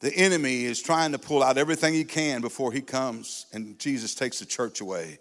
the 0.00 0.14
enemy 0.14 0.64
is 0.64 0.82
trying 0.82 1.12
to 1.12 1.18
pull 1.18 1.42
out 1.42 1.58
everything 1.58 1.94
he 1.94 2.04
can 2.04 2.40
before 2.40 2.72
he 2.72 2.80
comes 2.80 3.46
and 3.52 3.78
Jesus 3.78 4.14
takes 4.14 4.38
the 4.38 4.46
church 4.46 4.80
away. 4.80 5.18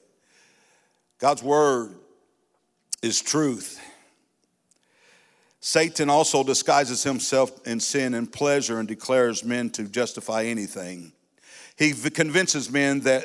God's 1.20 1.44
word 1.44 1.96
is 3.02 3.22
truth. 3.22 3.80
Satan 5.60 6.10
also 6.10 6.44
disguises 6.44 7.04
himself 7.04 7.68
in 7.68 7.82
sin 7.82 8.14
and 8.14 8.32
pleasure 8.32 8.80
and 8.80 8.88
declares 8.88 9.44
men 9.44 9.70
to 9.72 9.84
justify 9.84 10.46
anything. 10.46 11.12
He 11.78 11.92
convinces 11.92 12.72
men 12.72 13.02
that 13.02 13.24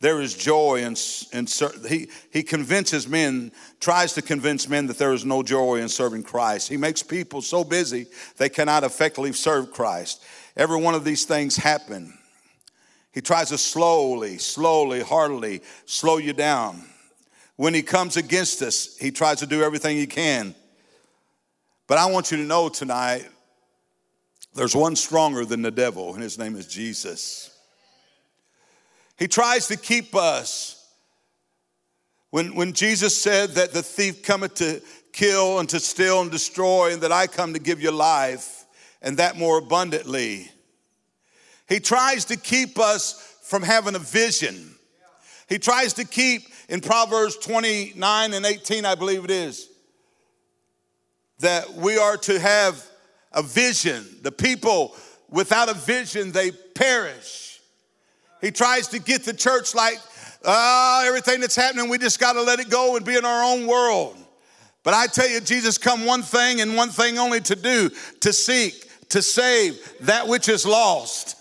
there 0.00 0.20
is 0.20 0.34
joy 0.34 0.80
in, 0.80 0.96
and 1.32 1.48
he, 1.88 2.08
he 2.32 2.42
convinces 2.42 3.06
men, 3.06 3.52
tries 3.78 4.14
to 4.14 4.22
convince 4.22 4.68
men 4.68 4.88
that 4.88 4.98
there 4.98 5.12
is 5.12 5.24
no 5.24 5.44
joy 5.44 5.76
in 5.76 5.88
serving 5.88 6.24
Christ. 6.24 6.68
He 6.68 6.76
makes 6.76 7.04
people 7.04 7.40
so 7.40 7.62
busy 7.62 8.06
they 8.36 8.48
cannot 8.48 8.82
effectively 8.82 9.32
serve 9.32 9.72
Christ. 9.72 10.24
Every 10.56 10.80
one 10.80 10.94
of 10.94 11.04
these 11.04 11.24
things 11.24 11.56
happen. 11.56 12.18
He 13.12 13.20
tries 13.20 13.48
to 13.50 13.58
slowly, 13.58 14.38
slowly, 14.38 15.00
heartily 15.00 15.62
slow 15.86 16.16
you 16.16 16.32
down. 16.32 16.84
When 17.56 17.74
he 17.74 17.82
comes 17.82 18.16
against 18.16 18.62
us, 18.62 18.96
he 18.96 19.10
tries 19.10 19.38
to 19.40 19.46
do 19.46 19.62
everything 19.62 19.96
he 19.96 20.06
can. 20.06 20.54
But 21.86 21.98
I 21.98 22.06
want 22.06 22.30
you 22.30 22.38
to 22.38 22.42
know 22.42 22.68
tonight 22.68 23.28
there's 24.54 24.76
one 24.76 24.96
stronger 24.96 25.44
than 25.44 25.62
the 25.62 25.70
devil, 25.70 26.14
and 26.14 26.22
his 26.22 26.38
name 26.38 26.56
is 26.56 26.66
Jesus. 26.66 27.56
He 29.18 29.28
tries 29.28 29.68
to 29.68 29.76
keep 29.76 30.14
us. 30.14 30.78
When, 32.30 32.54
when 32.54 32.72
Jesus 32.72 33.20
said 33.20 33.50
that 33.50 33.72
the 33.72 33.82
thief 33.82 34.22
cometh 34.22 34.54
to 34.54 34.80
kill 35.12 35.58
and 35.58 35.68
to 35.68 35.80
steal 35.80 36.22
and 36.22 36.30
destroy, 36.30 36.92
and 36.92 37.02
that 37.02 37.12
I 37.12 37.26
come 37.26 37.52
to 37.52 37.58
give 37.58 37.82
you 37.82 37.90
life, 37.90 38.61
and 39.02 39.18
that 39.18 39.36
more 39.36 39.58
abundantly. 39.58 40.50
He 41.68 41.80
tries 41.80 42.24
to 42.26 42.36
keep 42.36 42.78
us 42.78 43.36
from 43.42 43.62
having 43.62 43.94
a 43.94 43.98
vision. 43.98 44.74
He 45.48 45.58
tries 45.58 45.94
to 45.94 46.04
keep, 46.04 46.44
in 46.68 46.80
Proverbs 46.80 47.36
29 47.36 48.32
and 48.32 48.46
18, 48.46 48.86
I 48.86 48.94
believe 48.94 49.24
it 49.24 49.30
is, 49.30 49.68
that 51.40 51.74
we 51.74 51.98
are 51.98 52.16
to 52.16 52.38
have 52.38 52.82
a 53.32 53.42
vision. 53.42 54.06
The 54.22 54.32
people 54.32 54.94
without 55.28 55.68
a 55.68 55.74
vision, 55.74 56.32
they 56.32 56.52
perish. 56.52 57.60
He 58.40 58.50
tries 58.50 58.88
to 58.88 58.98
get 58.98 59.24
the 59.24 59.34
church 59.34 59.74
like, 59.74 59.98
ah, 60.44 61.04
everything 61.06 61.40
that's 61.40 61.56
happening, 61.56 61.88
we 61.88 61.98
just 61.98 62.20
got 62.20 62.34
to 62.34 62.42
let 62.42 62.60
it 62.60 62.70
go 62.70 62.96
and 62.96 63.04
be 63.04 63.16
in 63.16 63.24
our 63.24 63.44
own 63.44 63.66
world. 63.66 64.16
But 64.84 64.94
I 64.94 65.06
tell 65.06 65.28
you, 65.28 65.40
Jesus 65.40 65.78
come 65.78 66.04
one 66.04 66.22
thing 66.22 66.60
and 66.60 66.76
one 66.76 66.90
thing 66.90 67.18
only 67.18 67.40
to 67.42 67.56
do, 67.56 67.90
to 68.20 68.32
seek, 68.32 68.88
to 69.12 69.22
save 69.22 69.94
that 70.00 70.26
which 70.26 70.48
is 70.48 70.66
lost. 70.66 71.36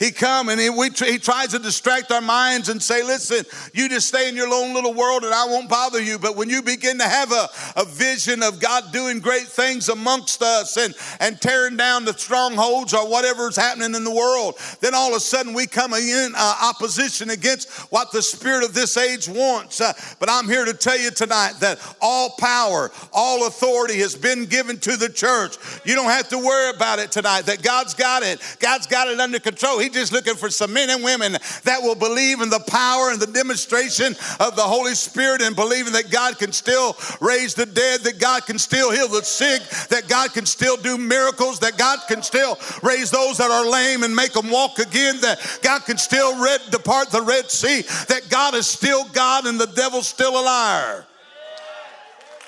He 0.00 0.10
come 0.12 0.48
and 0.48 0.58
he, 0.58 0.70
we, 0.70 0.88
he 0.88 1.18
tries 1.18 1.48
to 1.48 1.58
distract 1.58 2.10
our 2.10 2.22
minds 2.22 2.70
and 2.70 2.82
say, 2.82 3.02
listen, 3.02 3.44
you 3.74 3.86
just 3.86 4.08
stay 4.08 4.30
in 4.30 4.34
your 4.34 4.48
own 4.52 4.72
little 4.72 4.94
world 4.94 5.24
and 5.24 5.34
I 5.34 5.44
won't 5.44 5.68
bother 5.68 6.00
you. 6.00 6.18
But 6.18 6.36
when 6.36 6.48
you 6.48 6.62
begin 6.62 6.96
to 6.98 7.04
have 7.04 7.30
a, 7.32 7.48
a 7.76 7.84
vision 7.84 8.42
of 8.42 8.60
God 8.60 8.92
doing 8.92 9.20
great 9.20 9.42
things 9.42 9.90
amongst 9.90 10.40
us 10.40 10.78
and, 10.78 10.94
and 11.20 11.38
tearing 11.38 11.76
down 11.76 12.06
the 12.06 12.14
strongholds 12.14 12.94
or 12.94 13.10
whatever's 13.10 13.56
happening 13.56 13.94
in 13.94 14.02
the 14.02 14.10
world, 14.10 14.54
then 14.80 14.94
all 14.94 15.10
of 15.10 15.16
a 15.18 15.20
sudden 15.20 15.52
we 15.52 15.66
come 15.66 15.92
in 15.92 16.32
uh, 16.34 16.54
opposition 16.62 17.28
against 17.28 17.68
what 17.92 18.10
the 18.10 18.22
spirit 18.22 18.64
of 18.64 18.72
this 18.72 18.96
age 18.96 19.28
wants. 19.28 19.82
Uh, 19.82 19.92
but 20.18 20.30
I'm 20.30 20.48
here 20.48 20.64
to 20.64 20.72
tell 20.72 20.98
you 20.98 21.10
tonight 21.10 21.56
that 21.60 21.78
all 22.00 22.30
power, 22.38 22.90
all 23.12 23.46
authority 23.46 23.98
has 23.98 24.16
been 24.16 24.46
given 24.46 24.78
to 24.78 24.96
the 24.96 25.10
church. 25.10 25.58
You 25.84 25.94
don't 25.94 26.08
have 26.08 26.30
to 26.30 26.38
worry 26.38 26.74
about 26.74 27.00
it 27.00 27.12
tonight, 27.12 27.42
that 27.42 27.62
God's 27.62 27.92
got 27.92 28.22
it. 28.22 28.40
God's 28.60 28.86
got 28.86 29.06
it 29.08 29.20
under 29.20 29.38
control. 29.38 29.78
He 29.78 29.89
Just 29.92 30.12
looking 30.12 30.34
for 30.34 30.50
some 30.50 30.72
men 30.72 30.90
and 30.90 31.02
women 31.02 31.32
that 31.64 31.82
will 31.82 31.94
believe 31.94 32.40
in 32.40 32.50
the 32.50 32.60
power 32.60 33.10
and 33.10 33.20
the 33.20 33.26
demonstration 33.26 34.14
of 34.38 34.56
the 34.56 34.62
Holy 34.62 34.94
Spirit 34.94 35.42
and 35.42 35.54
believing 35.56 35.92
that 35.92 36.10
God 36.10 36.38
can 36.38 36.52
still 36.52 36.96
raise 37.20 37.54
the 37.54 37.66
dead, 37.66 38.00
that 38.00 38.18
God 38.18 38.46
can 38.46 38.58
still 38.58 38.90
heal 38.90 39.08
the 39.08 39.22
sick, 39.22 39.62
that 39.88 40.08
God 40.08 40.32
can 40.32 40.46
still 40.46 40.76
do 40.76 40.96
miracles, 40.98 41.60
that 41.60 41.76
God 41.76 41.98
can 42.08 42.22
still 42.22 42.58
raise 42.82 43.10
those 43.10 43.38
that 43.38 43.50
are 43.50 43.68
lame 43.68 44.02
and 44.02 44.14
make 44.14 44.32
them 44.32 44.50
walk 44.50 44.78
again, 44.78 45.20
that 45.20 45.58
God 45.62 45.84
can 45.84 45.98
still 45.98 46.42
red, 46.42 46.60
depart 46.70 47.10
the 47.10 47.22
Red 47.22 47.50
Sea, 47.50 47.82
that 48.08 48.28
God 48.30 48.54
is 48.54 48.66
still 48.66 49.04
God 49.12 49.46
and 49.46 49.60
the 49.60 49.66
devil's 49.66 50.08
still 50.08 50.40
a 50.40 50.42
liar. 50.42 51.06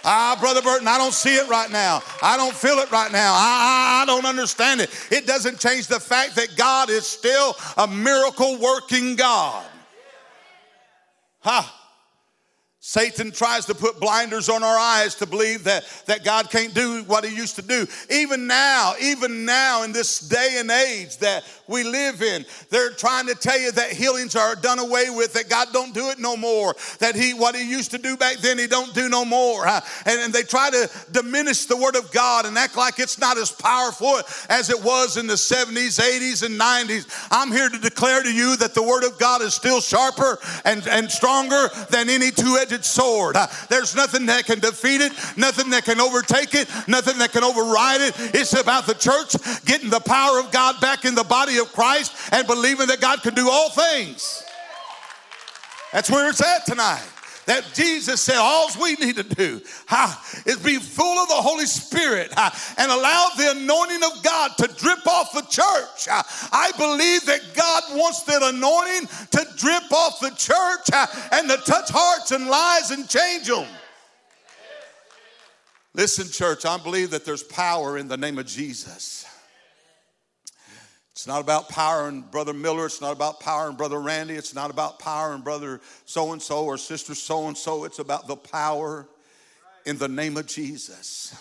Ah, 0.04 0.37
Brother 0.40 0.62
Burton, 0.62 0.88
I 0.88 0.99
don't 0.99 1.14
see 1.14 1.35
it 1.35 1.49
right 1.49 1.71
now. 1.71 2.02
I 2.23 2.37
don't 2.37 2.54
feel 2.54 2.78
it 2.78 2.90
right 2.90 3.12
now. 3.12 3.32
I, 3.35 4.00
I, 4.00 4.02
I 4.02 4.06
don't 4.06 4.26
understand 4.26 4.80
it. 4.80 4.90
It 5.11 5.26
doesn't 5.26 5.59
change 5.61 5.87
the 5.87 6.00
fact 6.00 6.37
that 6.37 6.56
God 6.56 6.90
is 6.90 7.06
still 7.06 7.56
a 7.76 7.87
miracle 7.87 8.59
working 8.59 9.16
God. 9.16 9.64
Ha. 11.40 11.82
Satan 12.93 13.31
tries 13.31 13.65
to 13.65 13.75
put 13.75 13.99
blinders 13.99 14.51
on 14.51 14.63
our 14.63 14.79
eyes 14.79 15.15
to 15.15 15.25
believe 15.25 15.65
that, 15.65 15.83
that 16.05 16.25
God 16.25 16.51
can't 16.51 16.75
do 16.75 17.03
what 17.05 17.25
he 17.25 17.35
used 17.35 17.57
to 17.57 17.63
do. 17.63 17.87
Even 18.11 18.47
now, 18.47 18.93
even 19.01 19.47
now 19.47 19.83
in 19.83 19.93
this 19.93 20.21
day 20.21 20.57
and 20.59 20.71
age 20.71 21.17
that 21.17 21.43
we 21.67 21.85
live 21.85 22.21
in, 22.21 22.45
they're 22.69 22.91
trying 22.91 23.29
to 23.29 23.35
tell 23.35 23.59
you 23.59 23.73
that 23.73 23.93
healings 23.93 24.37
are 24.37 24.55
done 24.55 24.79
away 24.79 25.09
with, 25.09 25.33
that 25.33 25.49
God 25.49 25.69
don't 25.73 25.95
do 25.95 26.11
it 26.11 26.19
no 26.19 26.37
more, 26.37 26.77
that 26.99 27.15
he 27.15 27.33
what 27.33 27.57
he 27.57 27.67
used 27.67 27.93
to 27.93 27.99
do 27.99 28.15
back 28.19 28.37
then, 28.37 28.59
he 28.59 28.67
don't 28.67 28.93
do 28.93 29.09
no 29.09 29.25
more. 29.25 29.67
And, 29.67 29.83
and 30.07 30.31
they 30.31 30.43
try 30.43 30.69
to 30.69 30.91
diminish 31.13 31.65
the 31.65 31.79
word 31.79 31.97
of 31.97 32.13
God 32.13 32.45
and 32.45 32.59
act 32.59 32.77
like 32.77 32.99
it's 32.99 33.19
not 33.19 33.39
as 33.39 33.51
powerful 33.51 34.21
as 34.51 34.69
it 34.69 34.85
was 34.85 35.17
in 35.17 35.27
the 35.27 35.33
70s, 35.33 35.99
80s, 35.99 36.45
and 36.45 36.61
90s. 36.61 37.29
I'm 37.31 37.51
here 37.53 37.71
to 37.71 37.79
declare 37.79 38.23
to 38.23 38.31
you 38.31 38.55
that 38.57 38.75
the 38.75 38.83
word 38.83 39.05
of 39.05 39.19
God 39.19 39.41
is 39.41 39.55
still 39.55 39.81
sharper 39.81 40.39
and, 40.67 40.87
and 40.89 41.11
stronger 41.11 41.71
than 41.89 42.11
any 42.11 42.31
two-edged 42.31 42.82
edged 42.83 42.87
sword. 42.87 43.37
Uh, 43.37 43.47
there's 43.69 43.95
nothing 43.95 44.27
that 44.27 44.45
can 44.45 44.59
defeat 44.59 45.01
it, 45.01 45.12
nothing 45.37 45.71
that 45.71 45.85
can 45.85 46.01
overtake 46.01 46.55
it, 46.55 46.69
nothing 46.89 47.19
that 47.19 47.33
can 47.33 47.45
override 47.45 48.01
it. 48.01 48.15
It's 48.35 48.53
about 48.59 48.87
the 48.87 48.95
church 48.95 49.37
getting 49.65 49.91
the 49.91 50.01
power 50.01 50.41
of 50.41 50.51
God 50.51 50.81
back 50.81 51.05
in 51.05 51.15
the 51.15 51.25
body 51.25 51.59
of 51.59 51.73
Christ 51.73 52.12
and 52.33 52.47
believing 52.47 52.89
that 52.89 53.01
God 53.01 53.23
can 53.23 53.35
do 53.35 53.49
all 53.49 53.71
things. 53.71 54.43
That's 55.93 56.11
where 56.11 56.29
it's 56.29 56.43
at 56.43 56.67
tonight 56.67 57.12
that 57.47 57.65
Jesus 57.75 58.21
said 58.21 58.37
all 58.37 58.69
we 58.81 58.95
need 58.95 59.17
to 59.17 59.23
do 59.23 59.61
is 60.47 60.57
be 60.59 60.77
full 60.77 61.19
of 61.19 61.29
the 61.29 61.35
Holy 61.35 61.67
Spirit 61.67 62.33
and 62.37 62.93
allow 62.93 63.29
the 63.37 63.51
anointing 63.51 64.03
of 64.05 64.23
God 64.23 64.53
to 64.59 64.69
drip 64.79 65.07
off 65.07 65.33
the 65.33 65.43
church. 65.43 66.09
I 66.53 66.71
believe 66.79 67.25
that 67.27 67.41
God 67.55 67.83
wants 67.97 68.23
that 68.23 68.43
anointing 68.43 69.09
to 69.33 69.47
drip 69.57 69.93
off 69.93 70.21
the 70.21 70.31
church 70.31 70.89
and 71.33 71.49
to 71.51 71.57
touch 71.59 71.91
hearts 71.91 72.31
and 72.31 72.47
lives 72.47 72.91
and 72.91 73.09
change 73.09 73.49
them. 73.49 73.67
Listen, 75.95 76.29
church, 76.29 76.65
I 76.65 76.79
believe 76.79 77.11
that 77.11 77.25
there's 77.25 77.43
power 77.43 77.99
in 77.99 78.09
the 78.09 78.17
name 78.17 78.39
of 78.39 78.47
Jesus. 78.47 79.27
It's 81.12 81.26
not 81.26 81.42
about 81.42 81.69
power 81.69 82.09
and 82.09 82.28
Brother 82.31 82.54
Miller. 82.54 82.87
It's 82.87 83.02
not 83.02 83.12
about 83.12 83.38
power 83.38 83.69
and 83.69 83.76
Brother 83.76 84.00
Randy. 84.00 84.35
It's 84.35 84.54
not 84.54 84.71
about 84.71 84.99
power 84.99 85.35
and 85.35 85.45
Brother 85.45 85.81
so 86.07 86.33
and 86.33 86.40
so 86.40 86.64
or 86.64 86.78
Sister 86.78 87.14
so 87.14 87.49
and 87.49 87.57
so. 87.57 87.85
It's 87.85 87.99
about 87.99 88.26
the 88.26 88.37
power 88.37 89.07
in 89.85 89.99
the 89.99 90.09
name 90.09 90.38
of 90.38 90.47
Jesus. 90.47 91.35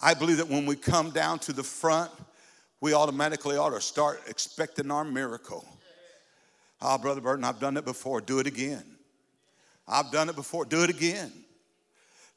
I 0.00 0.12
believe 0.12 0.38
that 0.38 0.48
when 0.48 0.66
we 0.66 0.76
come 0.76 1.10
down 1.10 1.38
to 1.40 1.52
the 1.54 1.62
front, 1.62 2.10
we 2.80 2.92
automatically 2.92 3.56
ought 3.56 3.70
to 3.70 3.80
start 3.80 4.20
expecting 4.28 4.90
our 4.90 5.04
miracle. 5.04 5.64
Ah, 6.82 6.96
oh, 6.96 6.98
Brother 6.98 7.20
Burton, 7.20 7.44
I've 7.44 7.60
done 7.60 7.76
it 7.76 7.84
before. 7.84 8.20
Do 8.20 8.40
it 8.40 8.46
again. 8.46 8.84
I've 9.86 10.10
done 10.10 10.28
it 10.28 10.36
before. 10.36 10.64
Do 10.64 10.82
it 10.82 10.90
again. 10.90 11.32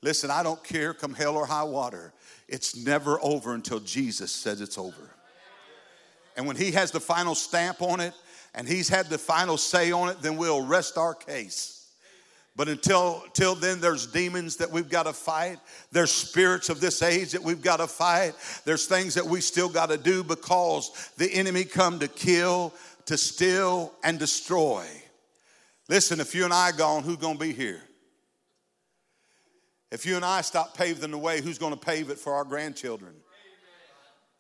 Listen, 0.02 0.30
I 0.30 0.44
don't 0.44 0.64
care, 0.64 0.94
come 0.94 1.16
hell 1.16 1.36
or 1.36 1.48
high 1.48 1.64
water. 1.64 2.14
It's 2.48 2.76
never 2.86 3.20
over 3.24 3.56
until 3.56 3.80
Jesus 3.80 4.32
says 4.32 4.62
it's 4.62 4.78
over. 4.78 5.15
And 6.36 6.48
when 6.48 6.56
he 6.56 6.72
has 6.72 6.92
the 6.92 7.00
final 7.00 7.36
stamp 7.36 7.82
on 7.82 8.00
it 8.00 8.14
and 8.54 8.68
he's 8.68 8.90
had 8.90 9.08
the 9.08 9.18
final 9.18 9.58
say 9.58 9.92
on 9.92 10.10
it, 10.10 10.22
then 10.22 10.38
we'll 10.38 10.66
rest 10.66 10.98
our 10.98 11.14
case. 11.14 11.72
But 12.58 12.70
until, 12.70 13.22
until 13.26 13.56
then, 13.56 13.82
there's 13.82 14.08
demons 14.08 14.56
that 14.58 14.72
we've 14.72 14.90
got 14.90 15.04
to 15.04 15.14
fight. 15.14 15.60
There's 15.92 16.12
spirits 16.12 16.70
of 16.70 16.80
this 16.80 17.02
age 17.02 17.32
that 17.34 17.44
we've 17.44 17.62
got 17.62 17.78
to 17.78 17.88
fight. 17.88 18.34
There's 18.64 18.86
things 18.86 19.16
that 19.16 19.26
we 19.26 19.42
still 19.42 19.68
got 19.68 19.90
to 19.90 19.98
do 19.98 20.24
because 20.24 21.12
the 21.18 21.30
enemy 21.34 21.66
come 21.66 22.00
to 22.00 22.08
kill, 22.08 22.74
to 23.08 23.18
steal, 23.18 23.92
and 24.06 24.18
destroy. 24.18 24.86
Listen, 25.90 26.22
if 26.22 26.34
you 26.34 26.46
and 26.46 26.54
I 26.54 26.72
gone, 26.72 27.04
who's 27.04 27.18
going 27.18 27.38
to 27.38 27.44
be 27.44 27.52
here? 27.52 27.82
If 29.92 30.06
you 30.06 30.16
and 30.16 30.26
I 30.26 30.42
stop 30.42 30.78
paving 30.78 31.12
the 31.12 31.18
way, 31.18 31.42
who's 31.42 31.58
going 31.58 31.74
to 31.74 31.80
pave 31.80 32.10
it 32.10 32.18
for 32.18 32.34
our 32.34 32.46
grandchildren? 32.46 33.14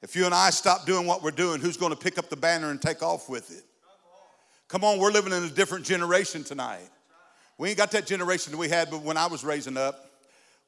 If 0.05 0.15
you 0.15 0.25
and 0.25 0.35
I 0.35 0.51
stop 0.51 0.85
doing 0.85 1.07
what 1.07 1.23
we're 1.23 1.31
doing, 1.31 1.59
who's 1.59 1.77
going 1.77 1.91
to 1.91 1.97
pick 1.97 2.19
up 2.19 2.29
the 2.29 2.35
banner 2.35 2.69
and 2.69 2.79
take 2.79 3.01
off 3.01 3.27
with 3.27 3.49
it? 3.49 3.63
Come 4.67 4.83
on, 4.83 4.99
we're 4.99 5.09
living 5.09 5.33
in 5.33 5.41
a 5.41 5.49
different 5.49 5.83
generation 5.83 6.43
tonight. 6.43 6.87
We 7.57 7.69
ain't 7.69 7.77
got 7.79 7.89
that 7.89 8.05
generation 8.05 8.51
that 8.51 8.59
we 8.59 8.69
had 8.69 8.91
but 8.91 9.01
when 9.01 9.17
I 9.17 9.25
was 9.25 9.43
raising 9.43 9.77
up. 9.77 10.11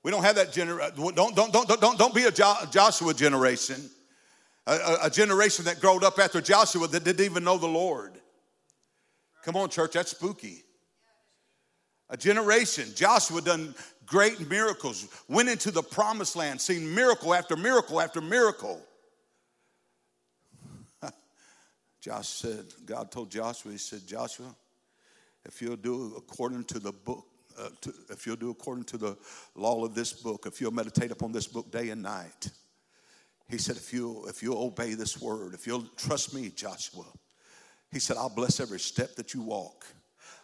We 0.02 0.10
don't 0.10 0.24
have 0.24 0.38
that 0.38 0.52
generation. 0.52 0.92
Don't, 0.98 1.36
don't, 1.36 1.54
don't, 1.54 1.80
don't, 1.80 2.00
don't 2.00 2.16
be 2.16 2.24
a 2.24 2.32
Joshua 2.32 3.14
generation, 3.14 3.76
a, 4.66 4.98
a 5.04 5.10
generation 5.12 5.66
that 5.66 5.82
growed 5.82 6.04
up 6.04 6.18
after 6.18 6.42
Joshua 6.42 6.88
that 6.88 7.04
didn't 7.04 7.24
even 7.24 7.44
know 7.44 7.60
the 7.60 7.68
Lord. 7.68 8.14
Come 9.44 9.56
on, 9.56 9.70
church, 9.70 9.94
that's 9.94 10.10
spooky. 10.10 10.64
A 12.10 12.18
generation, 12.18 12.90
Joshua 12.96 13.40
done 13.42 13.76
great 14.08 14.50
miracles, 14.50 15.08
went 15.30 15.48
into 15.48 15.70
the 15.70 15.84
promised 15.84 16.36
land, 16.36 16.60
seen 16.60 16.96
miracle 16.96 17.36
after 17.36 17.56
miracle 17.56 18.02
after 18.02 18.20
miracle. 18.20 18.82
Josh 22.08 22.30
said, 22.30 22.64
God 22.86 23.12
told 23.12 23.30
Joshua, 23.30 23.74
He 23.74 23.78
said, 23.78 24.08
Joshua, 24.08 24.56
if 25.46 25.62
you'll 25.62 25.76
do 25.76 26.14
according 26.16 26.64
to 26.66 26.80
the 26.80 26.94
book, 26.94 27.26
uh, 27.60 27.68
to, 27.82 27.94
if 28.10 28.26
you'll 28.26 28.38
do 28.38 28.50
according 28.50 28.86
to 28.86 28.98
the 28.98 29.18
law 29.56 29.84
of 29.84 29.94
this 29.94 30.14
book, 30.14 30.46
if 30.46 30.62
you'll 30.62 30.74
meditate 30.74 31.12
upon 31.12 31.34
this 31.34 31.48
book 31.48 31.70
day 31.70 31.90
and 31.90 32.02
night, 32.02 32.50
he 33.50 33.58
said, 33.58 33.76
if 33.76 33.92
you'll, 33.92 34.26
if 34.28 34.42
you'll 34.42 34.64
obey 34.64 34.94
this 34.94 35.20
word, 35.20 35.54
if 35.54 35.68
you'll 35.68 35.84
trust 35.98 36.34
me, 36.34 36.48
Joshua, 36.48 37.04
he 37.92 38.00
said, 38.00 38.16
I'll 38.16 38.30
bless 38.30 38.62
every 38.62 38.80
step 38.80 39.16
that 39.16 39.34
you 39.34 39.42
walk. 39.42 39.86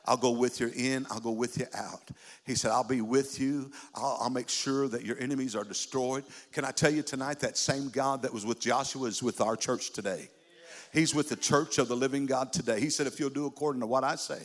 I'll 0.06 0.18
go 0.18 0.32
with 0.32 0.60
you 0.60 0.70
in, 0.76 1.08
I'll 1.10 1.22
go 1.22 1.32
with 1.32 1.58
you 1.58 1.68
out. 1.74 2.10
He 2.46 2.56
said, 2.56 2.72
I'll 2.72 2.84
be 2.84 3.00
with 3.00 3.40
you. 3.40 3.72
I'll, 3.96 4.18
I'll, 4.24 4.30
make 4.30 4.50
sure 4.50 4.90
that 4.90 5.06
your 5.06 5.18
enemies 5.18 5.56
are 5.56 5.64
destroyed. 5.64 6.26
Can 6.52 6.66
I 6.66 6.72
tell 6.72 6.92
you 6.92 7.04
tonight 7.04 7.40
that 7.40 7.58
same 7.58 7.88
God 7.88 8.24
that 8.24 8.34
was 8.34 8.46
with 8.46 8.60
Joshua 8.60 9.08
is 9.08 9.24
with 9.24 9.40
our 9.40 9.56
church 9.56 9.92
today? 9.92 10.28
He's 10.94 11.16
with 11.16 11.28
the 11.28 11.36
church 11.36 11.80
of 11.80 11.88
the 11.88 11.96
living 11.96 12.28
God 12.28 12.54
today. 12.54 12.80
He 12.80 12.92
said, 12.92 13.08
if 13.08 13.20
you'll 13.20 13.32
do 13.32 13.48
according 13.48 13.82
to 13.82 13.88
what 13.88 14.04
I 14.04 14.14
say, 14.16 14.42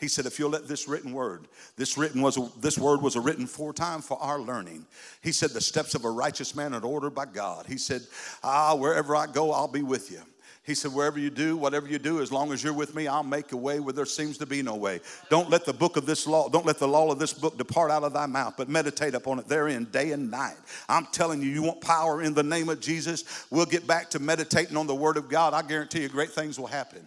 he 0.00 0.08
said, 0.08 0.24
if 0.24 0.38
you'll 0.38 0.50
let 0.50 0.66
this 0.66 0.88
written 0.88 1.12
word, 1.12 1.46
this 1.76 1.98
written 1.98 2.22
was 2.22 2.38
this 2.58 2.78
word 2.78 3.02
was 3.02 3.16
a 3.16 3.20
written 3.20 3.46
for 3.46 3.74
time 3.74 4.00
for 4.00 4.16
our 4.22 4.40
learning. 4.40 4.86
He 5.22 5.30
said, 5.30 5.50
the 5.50 5.60
steps 5.60 5.94
of 5.94 6.06
a 6.06 6.10
righteous 6.10 6.56
man 6.56 6.72
are 6.72 6.82
ordered 6.82 7.14
by 7.14 7.26
God. 7.26 7.66
He 7.66 7.76
said, 7.76 8.00
ah, 8.42 8.74
wherever 8.74 9.14
I 9.14 9.26
go, 9.26 9.52
I'll 9.52 9.68
be 9.68 9.82
with 9.82 10.10
you. 10.10 10.22
He 10.70 10.76
said, 10.76 10.94
Wherever 10.94 11.18
you 11.18 11.30
do, 11.30 11.56
whatever 11.56 11.88
you 11.88 11.98
do, 11.98 12.22
as 12.22 12.30
long 12.30 12.52
as 12.52 12.62
you're 12.62 12.72
with 12.72 12.94
me, 12.94 13.08
I'll 13.08 13.24
make 13.24 13.50
a 13.50 13.56
way 13.56 13.80
where 13.80 13.92
there 13.92 14.06
seems 14.06 14.38
to 14.38 14.46
be 14.46 14.62
no 14.62 14.76
way. 14.76 15.00
Don't 15.28 15.50
let 15.50 15.64
the 15.64 15.72
book 15.72 15.96
of 15.96 16.06
this 16.06 16.28
law, 16.28 16.48
don't 16.48 16.64
let 16.64 16.78
the 16.78 16.86
law 16.86 17.10
of 17.10 17.18
this 17.18 17.32
book 17.32 17.58
depart 17.58 17.90
out 17.90 18.04
of 18.04 18.12
thy 18.12 18.26
mouth, 18.26 18.54
but 18.56 18.68
meditate 18.68 19.16
upon 19.16 19.40
it 19.40 19.48
therein 19.48 19.86
day 19.86 20.12
and 20.12 20.30
night. 20.30 20.54
I'm 20.88 21.06
telling 21.06 21.42
you, 21.42 21.48
you 21.48 21.64
want 21.64 21.80
power 21.80 22.22
in 22.22 22.34
the 22.34 22.44
name 22.44 22.68
of 22.68 22.78
Jesus? 22.78 23.46
We'll 23.50 23.66
get 23.66 23.84
back 23.88 24.10
to 24.10 24.20
meditating 24.20 24.76
on 24.76 24.86
the 24.86 24.94
word 24.94 25.16
of 25.16 25.28
God. 25.28 25.54
I 25.54 25.62
guarantee 25.62 26.02
you, 26.02 26.08
great 26.08 26.30
things 26.30 26.56
will 26.56 26.68
happen. 26.68 27.04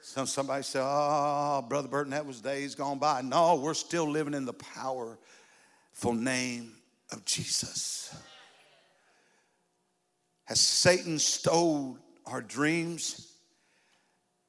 Some, 0.00 0.24
somebody 0.24 0.62
said, 0.62 0.80
Oh, 0.80 0.86
ah, 0.86 1.60
Brother 1.60 1.88
Burton, 1.88 2.12
that 2.12 2.24
was 2.24 2.40
days 2.40 2.74
gone 2.74 2.98
by. 2.98 3.20
No, 3.20 3.56
we're 3.56 3.74
still 3.74 4.08
living 4.08 4.32
in 4.32 4.46
the 4.46 4.54
powerful 4.54 5.18
name 6.14 6.72
of 7.10 7.22
Jesus. 7.26 8.16
Has 10.44 10.60
Satan 10.60 11.18
stole 11.18 11.98
our 12.26 12.42
dreams? 12.42 13.32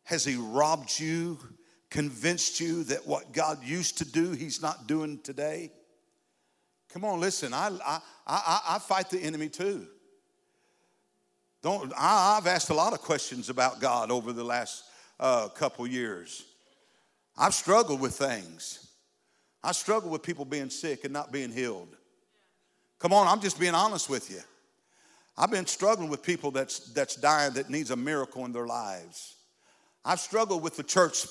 Has 0.03 0.25
he 0.25 0.35
robbed 0.35 0.99
you, 0.99 1.39
convinced 1.89 2.59
you 2.59 2.83
that 2.85 3.07
what 3.07 3.31
God 3.31 3.63
used 3.63 3.99
to 3.99 4.05
do, 4.05 4.31
he's 4.31 4.61
not 4.61 4.87
doing 4.87 5.19
today? 5.21 5.71
Come 6.89 7.05
on, 7.05 7.19
listen. 7.19 7.53
I, 7.53 7.71
I, 7.85 7.99
I, 8.27 8.61
I 8.69 8.79
fight 8.79 9.09
the 9.09 9.19
enemy 9.19 9.49
too. 9.49 9.87
Don't, 11.61 11.93
I, 11.97 12.35
have 12.35 12.45
asked 12.45 12.69
a 12.69 12.73
lot 12.73 12.93
of 12.93 12.99
questions 13.01 13.49
about 13.49 13.79
God 13.79 14.11
over 14.11 14.33
the 14.33 14.43
last 14.43 14.83
uh, 15.19 15.47
couple 15.47 15.87
years. 15.87 16.43
I've 17.37 17.53
struggled 17.53 18.01
with 18.01 18.15
things. 18.15 18.91
I 19.63 19.71
struggle 19.71 20.09
with 20.09 20.23
people 20.23 20.43
being 20.43 20.69
sick 20.69 21.05
and 21.05 21.13
not 21.13 21.31
being 21.31 21.51
healed. 21.51 21.95
Come 22.99 23.13
on, 23.13 23.27
I'm 23.27 23.39
just 23.39 23.59
being 23.59 23.75
honest 23.75 24.09
with 24.09 24.29
you. 24.29 24.41
I've 25.37 25.51
been 25.51 25.65
struggling 25.65 26.09
with 26.09 26.21
people 26.21 26.51
that's, 26.51 26.91
that's 26.93 27.15
dying 27.15 27.53
that 27.53 27.69
needs 27.69 27.91
a 27.91 27.95
miracle 27.95 28.45
in 28.45 28.51
their 28.51 28.67
lives. 28.67 29.35
I've 30.05 30.19
struggled 30.19 30.61
with 30.61 30.75
the 30.77 30.83
church 30.83 31.25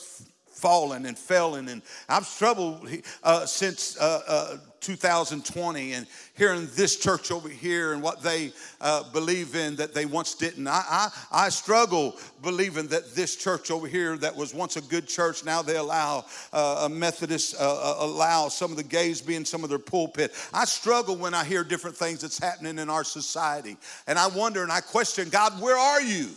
falling 0.50 1.06
and 1.06 1.18
failing, 1.18 1.68
and 1.68 1.82
I've 2.08 2.26
struggled 2.26 2.88
uh, 3.22 3.46
since 3.46 3.98
uh, 3.98 4.22
uh, 4.26 4.56
2020 4.82 5.92
and 5.92 6.06
hearing 6.36 6.68
this 6.74 6.96
church 6.96 7.30
over 7.30 7.48
here 7.48 7.92
and 7.92 8.02
what 8.02 8.22
they 8.22 8.52
uh, 8.80 9.04
believe 9.12 9.54
in 9.54 9.76
that 9.76 9.94
they 9.94 10.04
once 10.04 10.34
didn't. 10.34 10.66
I, 10.66 10.82
I, 10.88 11.08
I, 11.30 11.48
struggle 11.48 12.16
believing 12.42 12.88
that 12.88 13.14
this 13.14 13.36
church 13.36 13.70
over 13.70 13.86
here 13.86 14.16
that 14.18 14.34
was 14.34 14.52
once 14.52 14.76
a 14.76 14.82
good 14.82 15.06
church, 15.06 15.44
now 15.44 15.62
they 15.62 15.76
allow 15.76 16.24
uh, 16.52 16.82
a 16.84 16.88
Methodist, 16.88 17.54
uh, 17.58 17.64
uh 17.64 18.04
allow 18.04 18.48
some 18.48 18.70
of 18.70 18.76
the 18.76 18.82
gays 18.82 19.20
being 19.20 19.44
some 19.44 19.64
of 19.64 19.70
their 19.70 19.78
pulpit. 19.78 20.32
I 20.52 20.64
struggle 20.64 21.16
when 21.16 21.32
I 21.32 21.44
hear 21.44 21.64
different 21.64 21.96
things 21.96 22.20
that's 22.20 22.38
happening 22.38 22.78
in 22.78 22.90
our 22.90 23.04
society. 23.04 23.76
And 24.06 24.18
I 24.18 24.26
wonder 24.26 24.62
and 24.62 24.72
I 24.72 24.80
question, 24.80 25.28
God, 25.28 25.60
where 25.60 25.78
are 25.78 26.02
you? 26.02 26.30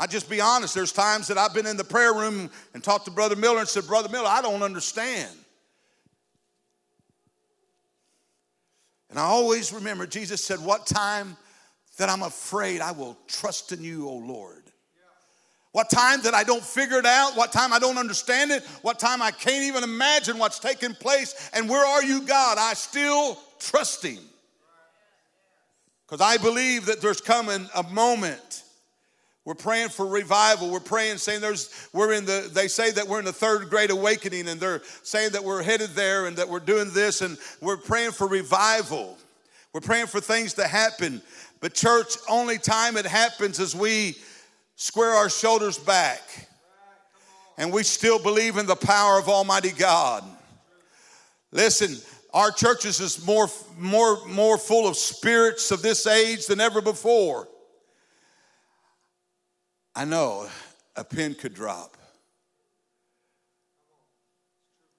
I 0.00 0.06
just 0.06 0.30
be 0.30 0.40
honest, 0.40 0.74
there's 0.74 0.92
times 0.92 1.28
that 1.28 1.36
I've 1.36 1.52
been 1.52 1.66
in 1.66 1.76
the 1.76 1.84
prayer 1.84 2.14
room 2.14 2.48
and 2.72 2.82
talked 2.82 3.04
to 3.04 3.10
Brother 3.10 3.36
Miller 3.36 3.58
and 3.58 3.68
said, 3.68 3.86
Brother 3.86 4.08
Miller, 4.08 4.28
I 4.28 4.40
don't 4.40 4.62
understand. 4.62 5.30
And 9.10 9.18
I 9.18 9.22
always 9.22 9.72
remember 9.72 10.06
Jesus 10.06 10.42
said, 10.42 10.60
What 10.60 10.86
time 10.86 11.36
that 11.98 12.08
I'm 12.08 12.22
afraid 12.22 12.80
I 12.80 12.92
will 12.92 13.18
trust 13.28 13.72
in 13.72 13.82
you, 13.84 14.08
O 14.08 14.14
Lord. 14.14 14.62
What 15.72 15.90
time 15.90 16.22
that 16.22 16.34
I 16.34 16.42
don't 16.42 16.64
figure 16.64 16.98
it 16.98 17.06
out, 17.06 17.36
what 17.36 17.52
time 17.52 17.72
I 17.72 17.78
don't 17.78 17.98
understand 17.98 18.50
it, 18.50 18.64
what 18.82 18.98
time 18.98 19.22
I 19.22 19.30
can't 19.30 19.64
even 19.64 19.84
imagine 19.84 20.38
what's 20.38 20.58
taking 20.58 20.94
place, 20.94 21.50
and 21.52 21.68
where 21.68 21.84
are 21.84 22.02
you, 22.02 22.22
God? 22.22 22.58
I 22.58 22.74
still 22.74 23.38
trust 23.60 24.04
Him. 24.04 24.18
Because 26.06 26.20
I 26.20 26.38
believe 26.38 26.86
that 26.86 27.00
there's 27.00 27.20
coming 27.20 27.68
a 27.76 27.84
moment 27.84 28.59
we're 29.44 29.54
praying 29.54 29.88
for 29.88 30.06
revival. 30.06 30.70
We're 30.70 30.80
praying, 30.80 31.16
saying 31.16 31.40
there's, 31.40 31.88
we're 31.92 32.12
in 32.12 32.26
the, 32.26 32.50
they 32.52 32.68
say 32.68 32.90
that 32.90 33.08
we're 33.08 33.20
in 33.20 33.24
the 33.24 33.32
third 33.32 33.70
great 33.70 33.90
awakening 33.90 34.48
and 34.48 34.60
they're 34.60 34.82
saying 35.02 35.32
that 35.32 35.42
we're 35.42 35.62
headed 35.62 35.90
there 35.90 36.26
and 36.26 36.36
that 36.36 36.48
we're 36.48 36.60
doing 36.60 36.90
this 36.92 37.22
and 37.22 37.38
we're 37.60 37.78
praying 37.78 38.12
for 38.12 38.26
revival. 38.26 39.16
We're 39.72 39.80
praying 39.80 40.06
for 40.06 40.20
things 40.20 40.54
to 40.54 40.66
happen. 40.66 41.22
But, 41.60 41.74
church, 41.74 42.16
only 42.28 42.58
time 42.58 42.96
it 42.96 43.06
happens 43.06 43.58
is 43.58 43.74
we 43.74 44.16
square 44.76 45.10
our 45.10 45.30
shoulders 45.30 45.78
back 45.78 46.20
and 47.56 47.72
we 47.72 47.82
still 47.82 48.18
believe 48.18 48.56
in 48.56 48.66
the 48.66 48.76
power 48.76 49.18
of 49.18 49.28
Almighty 49.28 49.72
God. 49.72 50.24
Listen, 51.50 51.96
our 52.32 52.50
churches 52.50 53.00
is 53.00 53.24
more, 53.26 53.48
more, 53.78 54.26
more 54.26 54.58
full 54.58 54.86
of 54.86 54.96
spirits 54.96 55.70
of 55.70 55.82
this 55.82 56.06
age 56.06 56.46
than 56.46 56.60
ever 56.60 56.80
before. 56.80 57.48
I 59.94 60.04
know 60.04 60.48
a 60.96 61.04
pin 61.04 61.34
could 61.34 61.54
drop. 61.54 61.96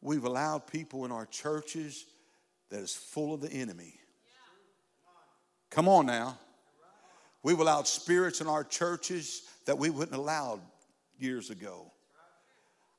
We've 0.01 0.23
allowed 0.23 0.67
people 0.67 1.05
in 1.05 1.11
our 1.11 1.25
churches 1.25 2.05
that 2.69 2.79
is 2.79 2.93
full 2.93 3.33
of 3.33 3.41
the 3.41 3.51
enemy. 3.51 3.93
Come 5.69 5.87
on 5.87 6.05
now. 6.05 6.37
We've 7.43 7.59
allowed 7.59 7.87
spirits 7.87 8.41
in 8.41 8.47
our 8.47 8.63
churches 8.63 9.43
that 9.65 9.77
we 9.77 9.89
wouldn't 9.89 10.17
allow 10.17 10.59
years 11.17 11.49
ago. 11.49 11.91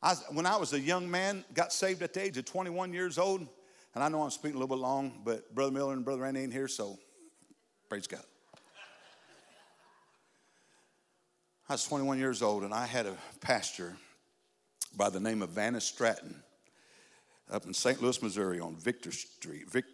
I, 0.02 0.14
when 0.30 0.46
I 0.46 0.56
was 0.56 0.72
a 0.72 0.80
young 0.80 1.10
man, 1.10 1.44
got 1.54 1.72
saved 1.72 2.02
at 2.02 2.12
the 2.14 2.22
age 2.22 2.36
of 2.36 2.44
21 2.44 2.92
years 2.92 3.18
old, 3.18 3.46
and 3.94 4.02
I 4.02 4.08
know 4.08 4.22
I'm 4.22 4.30
speaking 4.30 4.56
a 4.56 4.58
little 4.58 4.76
bit 4.76 4.82
long, 4.82 5.20
but 5.24 5.54
Brother 5.54 5.70
Miller 5.72 5.92
and 5.92 6.04
Brother 6.04 6.22
Randy 6.22 6.40
ain't 6.40 6.52
here, 6.52 6.66
so 6.66 6.98
praise 7.88 8.06
God. 8.06 8.24
I 11.72 11.74
was 11.74 11.84
21 11.84 12.18
years 12.18 12.42
old 12.42 12.64
and 12.64 12.74
I 12.74 12.84
had 12.84 13.06
a 13.06 13.16
pastor 13.40 13.96
by 14.94 15.08
the 15.08 15.18
name 15.18 15.40
of 15.40 15.48
Vannis 15.54 15.84
Stratton 15.84 16.34
up 17.50 17.64
in 17.64 17.72
St. 17.72 18.02
Louis, 18.02 18.22
Missouri 18.22 18.60
on 18.60 18.76
Victor 18.76 19.10
Street, 19.10 19.70
Vic, 19.70 19.86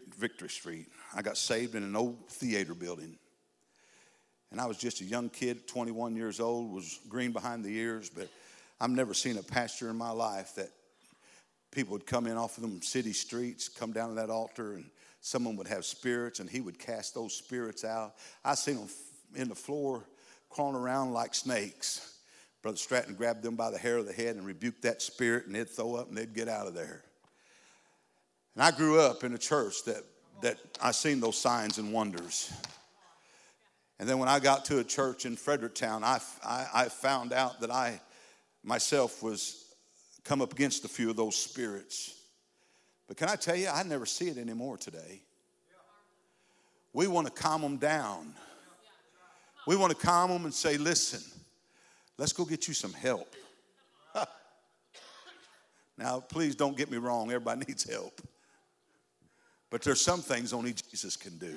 Street. 0.49 0.89
I 1.15 1.23
got 1.23 1.37
saved 1.37 1.77
in 1.77 1.85
an 1.85 1.95
old 1.95 2.29
theater 2.31 2.75
building. 2.75 3.17
And 4.51 4.61
I 4.61 4.67
was 4.67 4.77
just 4.77 5.03
a 5.03 5.05
young 5.05 5.29
kid, 5.29 5.69
21 5.69 6.17
years 6.17 6.41
old, 6.41 6.73
was 6.73 6.99
green 7.09 7.31
behind 7.31 7.65
the 7.65 7.79
ears, 7.79 8.11
but 8.11 8.27
I've 8.81 8.91
never 8.91 9.15
seen 9.15 9.39
a 9.39 9.43
pastor 9.45 9.89
in 9.89 9.95
my 9.95 10.11
life 10.11 10.57
that 10.57 10.71
people 11.71 11.93
would 11.93 12.07
come 12.07 12.27
in 12.27 12.37
off 12.37 12.57
of 12.57 12.63
them 12.63 12.83
city 12.83 13.13
streets, 13.13 13.69
come 13.69 13.93
down 13.93 14.09
to 14.09 14.15
that 14.17 14.31
altar, 14.31 14.73
and 14.73 14.87
someone 15.21 15.55
would 15.55 15.69
have 15.69 15.85
spirits, 15.85 16.41
and 16.41 16.51
he 16.51 16.61
would 16.61 16.81
cast 16.81 17.15
those 17.15 17.35
spirits 17.35 17.85
out. 17.85 18.15
I 18.45 18.57
seen 18.57 18.79
them 18.79 18.89
in 19.37 19.49
the 19.49 19.55
floor 19.55 20.03
crawling 20.51 20.77
around 20.77 21.13
like 21.13 21.35
snakes. 21.35 22.19
Brother 22.63 22.77
Stratton 22.77 23.15
grabbed 23.15 23.43
them 23.43 23.55
by 23.55 23.71
the 23.71 23.79
hair 23.79 23.97
of 23.99 24.07
the 24.07 24.13
head 24.13 24.37
and 24.37 24.45
rebuked 24.45 24.83
that 24.83 25.01
spirit, 25.01 25.47
and 25.47 25.55
they'd 25.55 25.69
throw 25.69 25.95
up 25.95 26.09
and 26.09 26.17
they'd 26.17 26.35
get 26.35 26.49
out 26.49 26.67
of 26.67 26.75
there. 26.75 27.03
And 28.55 28.63
I 28.63 28.71
grew 28.71 29.01
up 29.01 29.23
in 29.23 29.33
a 29.35 29.39
church 29.39 29.85
that, 29.85 30.03
that 30.43 30.59
I 30.83 30.91
seen 30.91 31.21
those 31.21 31.39
signs 31.39 31.79
and 31.79 31.93
wonders. 31.93 32.53
And 34.01 34.09
then 34.09 34.19
when 34.19 34.29
I 34.29 34.39
got 34.39 34.65
to 34.67 34.79
a 34.79 34.85
church 34.85 35.27
in 35.27 35.37
Fredericktown, 35.37 36.05
I, 36.05 36.21
I, 36.45 36.67
I 36.75 36.85
found 36.89 37.33
out 37.33 37.61
that 37.61 37.71
I 37.71 38.01
myself 38.65 39.23
was 39.23 39.65
come 40.25 40.43
up 40.43 40.53
against 40.53 40.85
a 40.85 40.89
few 40.89 41.11
of 41.11 41.17
those 41.17 41.37
spirits. 41.37 42.15
But 43.07 43.17
can 43.17 43.29
I 43.29 43.37
tell 43.37 43.57
you, 43.57 43.69
I 43.69 43.83
never 43.83 44.07
see 44.07 44.29
it 44.29 44.37
anymore 44.37 44.77
today. 44.77 45.23
We 46.93 47.07
want 47.07 47.27
to 47.27 47.33
calm 47.33 47.63
them 47.63 47.77
down. 47.77 48.35
We 49.69 49.77
want 49.77 49.91
to 49.91 50.07
calm 50.07 50.31
them 50.31 50.47
and 50.47 50.55
say, 50.55 50.79
listen, 50.79 51.21
let's 52.17 52.33
go 52.33 52.47
get 52.47 52.69
you 52.69 52.73
some 52.73 52.95
help. 52.95 53.35
now, 55.99 56.21
please 56.21 56.57
don't 56.57 56.75
get 56.75 56.91
me 56.91 56.97
wrong, 56.97 57.31
everybody 57.31 57.65
needs 57.69 57.87
help. 57.87 58.19
But 59.69 59.83
there's 59.83 60.01
some 60.01 60.23
things 60.23 60.55
only 60.55 60.73
Jesus 60.73 61.19
can 61.19 61.37
do. 61.37 61.55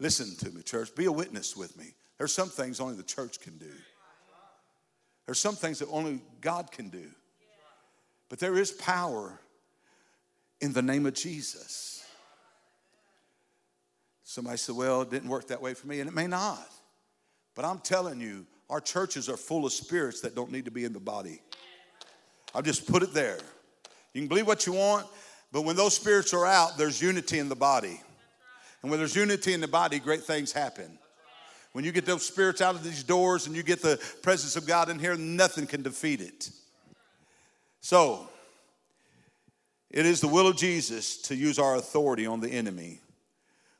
Listen 0.00 0.34
to 0.44 0.52
me, 0.52 0.62
church. 0.62 0.92
Be 0.96 1.04
a 1.04 1.12
witness 1.12 1.56
with 1.56 1.78
me. 1.78 1.94
There's 2.18 2.34
some 2.34 2.48
things 2.48 2.80
only 2.80 2.96
the 2.96 3.04
church 3.04 3.38
can 3.38 3.56
do. 3.56 3.70
There's 5.24 5.38
some 5.38 5.54
things 5.54 5.78
that 5.78 5.88
only 5.92 6.20
God 6.40 6.72
can 6.72 6.88
do. 6.88 7.06
But 8.28 8.40
there 8.40 8.58
is 8.58 8.72
power 8.72 9.38
in 10.60 10.72
the 10.72 10.82
name 10.82 11.06
of 11.06 11.14
Jesus. 11.14 11.95
Somebody 14.28 14.56
said, 14.56 14.74
Well, 14.74 15.02
it 15.02 15.10
didn't 15.10 15.28
work 15.28 15.46
that 15.48 15.62
way 15.62 15.72
for 15.72 15.86
me, 15.86 16.00
and 16.00 16.08
it 16.08 16.12
may 16.12 16.26
not. 16.26 16.68
But 17.54 17.64
I'm 17.64 17.78
telling 17.78 18.20
you, 18.20 18.44
our 18.68 18.80
churches 18.80 19.28
are 19.28 19.36
full 19.36 19.64
of 19.64 19.72
spirits 19.72 20.20
that 20.22 20.34
don't 20.34 20.50
need 20.50 20.64
to 20.64 20.72
be 20.72 20.84
in 20.84 20.92
the 20.92 21.00
body. 21.00 21.40
I'll 22.52 22.60
just 22.60 22.90
put 22.90 23.04
it 23.04 23.14
there. 23.14 23.38
You 24.12 24.22
can 24.22 24.28
believe 24.28 24.48
what 24.48 24.66
you 24.66 24.72
want, 24.72 25.06
but 25.52 25.62
when 25.62 25.76
those 25.76 25.94
spirits 25.94 26.34
are 26.34 26.44
out, 26.44 26.76
there's 26.76 27.00
unity 27.00 27.38
in 27.38 27.48
the 27.48 27.54
body. 27.54 28.00
And 28.82 28.90
when 28.90 28.98
there's 28.98 29.14
unity 29.14 29.52
in 29.52 29.60
the 29.60 29.68
body, 29.68 30.00
great 30.00 30.24
things 30.24 30.50
happen. 30.50 30.98
When 31.70 31.84
you 31.84 31.92
get 31.92 32.04
those 32.04 32.26
spirits 32.26 32.60
out 32.60 32.74
of 32.74 32.82
these 32.82 33.04
doors 33.04 33.46
and 33.46 33.54
you 33.54 33.62
get 33.62 33.80
the 33.80 34.02
presence 34.22 34.56
of 34.56 34.66
God 34.66 34.88
in 34.88 34.98
here, 34.98 35.16
nothing 35.16 35.68
can 35.68 35.82
defeat 35.82 36.20
it. 36.20 36.50
So, 37.80 38.28
it 39.88 40.04
is 40.04 40.20
the 40.20 40.28
will 40.28 40.48
of 40.48 40.56
Jesus 40.56 41.22
to 41.22 41.36
use 41.36 41.60
our 41.60 41.76
authority 41.76 42.26
on 42.26 42.40
the 42.40 42.50
enemy. 42.50 43.00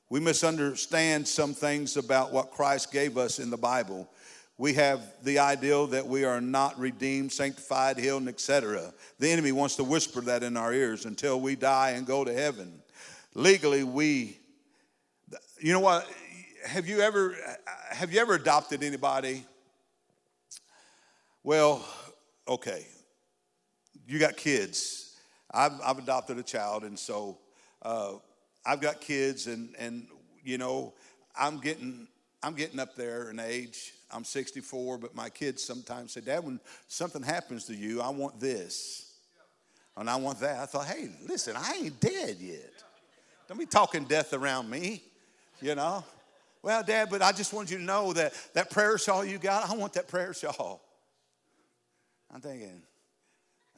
We 0.09 0.21
misunderstand 0.21 1.27
some 1.27 1.53
things 1.53 1.97
about 1.97 2.33
what 2.33 2.53
Christ 2.53 2.93
gave 2.93 3.19
us 3.19 3.41
in 3.41 3.51
the 3.51 3.57
Bible. 3.57 4.09
We 4.57 4.75
have 4.75 5.03
the 5.25 5.41
ideal 5.41 5.89
that 5.89 6.07
we 6.07 6.25
are 6.25 6.41
not 6.41 6.79
redeemed, 6.79 7.33
sanctified, 7.33 7.99
healed, 7.99 8.23
and 8.23 8.29
etc. 8.29 8.93
The 9.19 9.31
enemy 9.31 9.53
wants 9.53 9.77
to 9.77 9.85
whisper 9.85 10.21
that 10.23 10.43
in 10.43 10.57
our 10.57 10.73
ears 10.73 11.05
until 11.07 11.41
we 11.41 11.57
die 11.57 11.91
and 11.91 12.07
go 12.07 12.25
to 12.25 12.33
heaven. 12.33 12.81
Legally, 13.35 13.83
we, 13.83 14.39
you 15.61 15.73
know 15.73 15.81
what? 15.81 16.09
Have 16.65 16.89
you 16.89 17.01
ever 17.01 17.37
have 17.91 18.13
you 18.13 18.21
ever 18.21 18.35
adopted 18.35 18.83
anybody? 18.83 19.45
Well, 21.43 21.87
okay, 22.49 22.87
you 24.07 24.19
got 24.19 24.37
kids. 24.37 25.17
I've, 25.51 25.79
I've 25.85 25.99
adopted 25.99 26.39
a 26.39 26.43
child, 26.43 26.85
and 26.85 26.99
so 26.99 27.39
uh, 27.83 28.15
I've 28.67 28.81
got 28.81 29.01
kids, 29.01 29.47
and 29.47 29.75
and 29.79 30.09
you 30.45 30.59
know, 30.59 30.93
I'm 31.39 31.59
getting 31.59 32.09
I'm 32.43 32.55
getting 32.55 32.81
up 32.81 32.97
there 32.97 33.31
in 33.31 33.41
age. 33.41 33.93
I'm 34.11 34.25
64, 34.25 34.99
but 34.99 35.17
my 35.17 35.29
kids 35.29 35.65
sometimes 35.65 36.13
say, 36.13 36.21
Dad, 36.21 36.45
when 36.45 36.61
something 36.87 37.23
happens 37.23 37.65
to 37.65 37.75
you, 37.75 38.01
I 38.01 38.09
want 38.11 38.39
this. 38.39 39.15
And 39.97 40.09
I 40.09 40.17
want 40.17 40.41
that. 40.41 40.61
I 40.61 40.67
thought, 40.67 40.87
hey, 40.87 41.09
listen, 41.27 41.57
I 41.57 41.81
ain't 41.83 41.99
dead 42.01 42.37
yet. 42.39 42.73
Don't 43.49 43.59
be 43.59 43.67
talking 43.67 44.05
death 44.05 44.33
around 44.33 44.69
me, 44.71 45.03
you 45.61 45.75
know. 45.75 46.05
Well, 46.63 46.83
Dad, 46.83 47.09
but 47.11 47.23
I 47.23 47.33
just 47.33 47.53
want 47.53 47.71
you 47.71 47.79
to 47.79 47.83
know 47.83 48.13
that 48.13 48.35
that 48.55 48.71
prayer 48.71 48.99
shawl 48.99 49.25
you 49.25 49.39
got, 49.39 49.71
I 49.71 49.75
want 49.75 49.95
that 49.95 50.09
prayer 50.09 50.35
shawl. 50.35 50.83
I'm 52.33 52.41
thinking, 52.41 52.83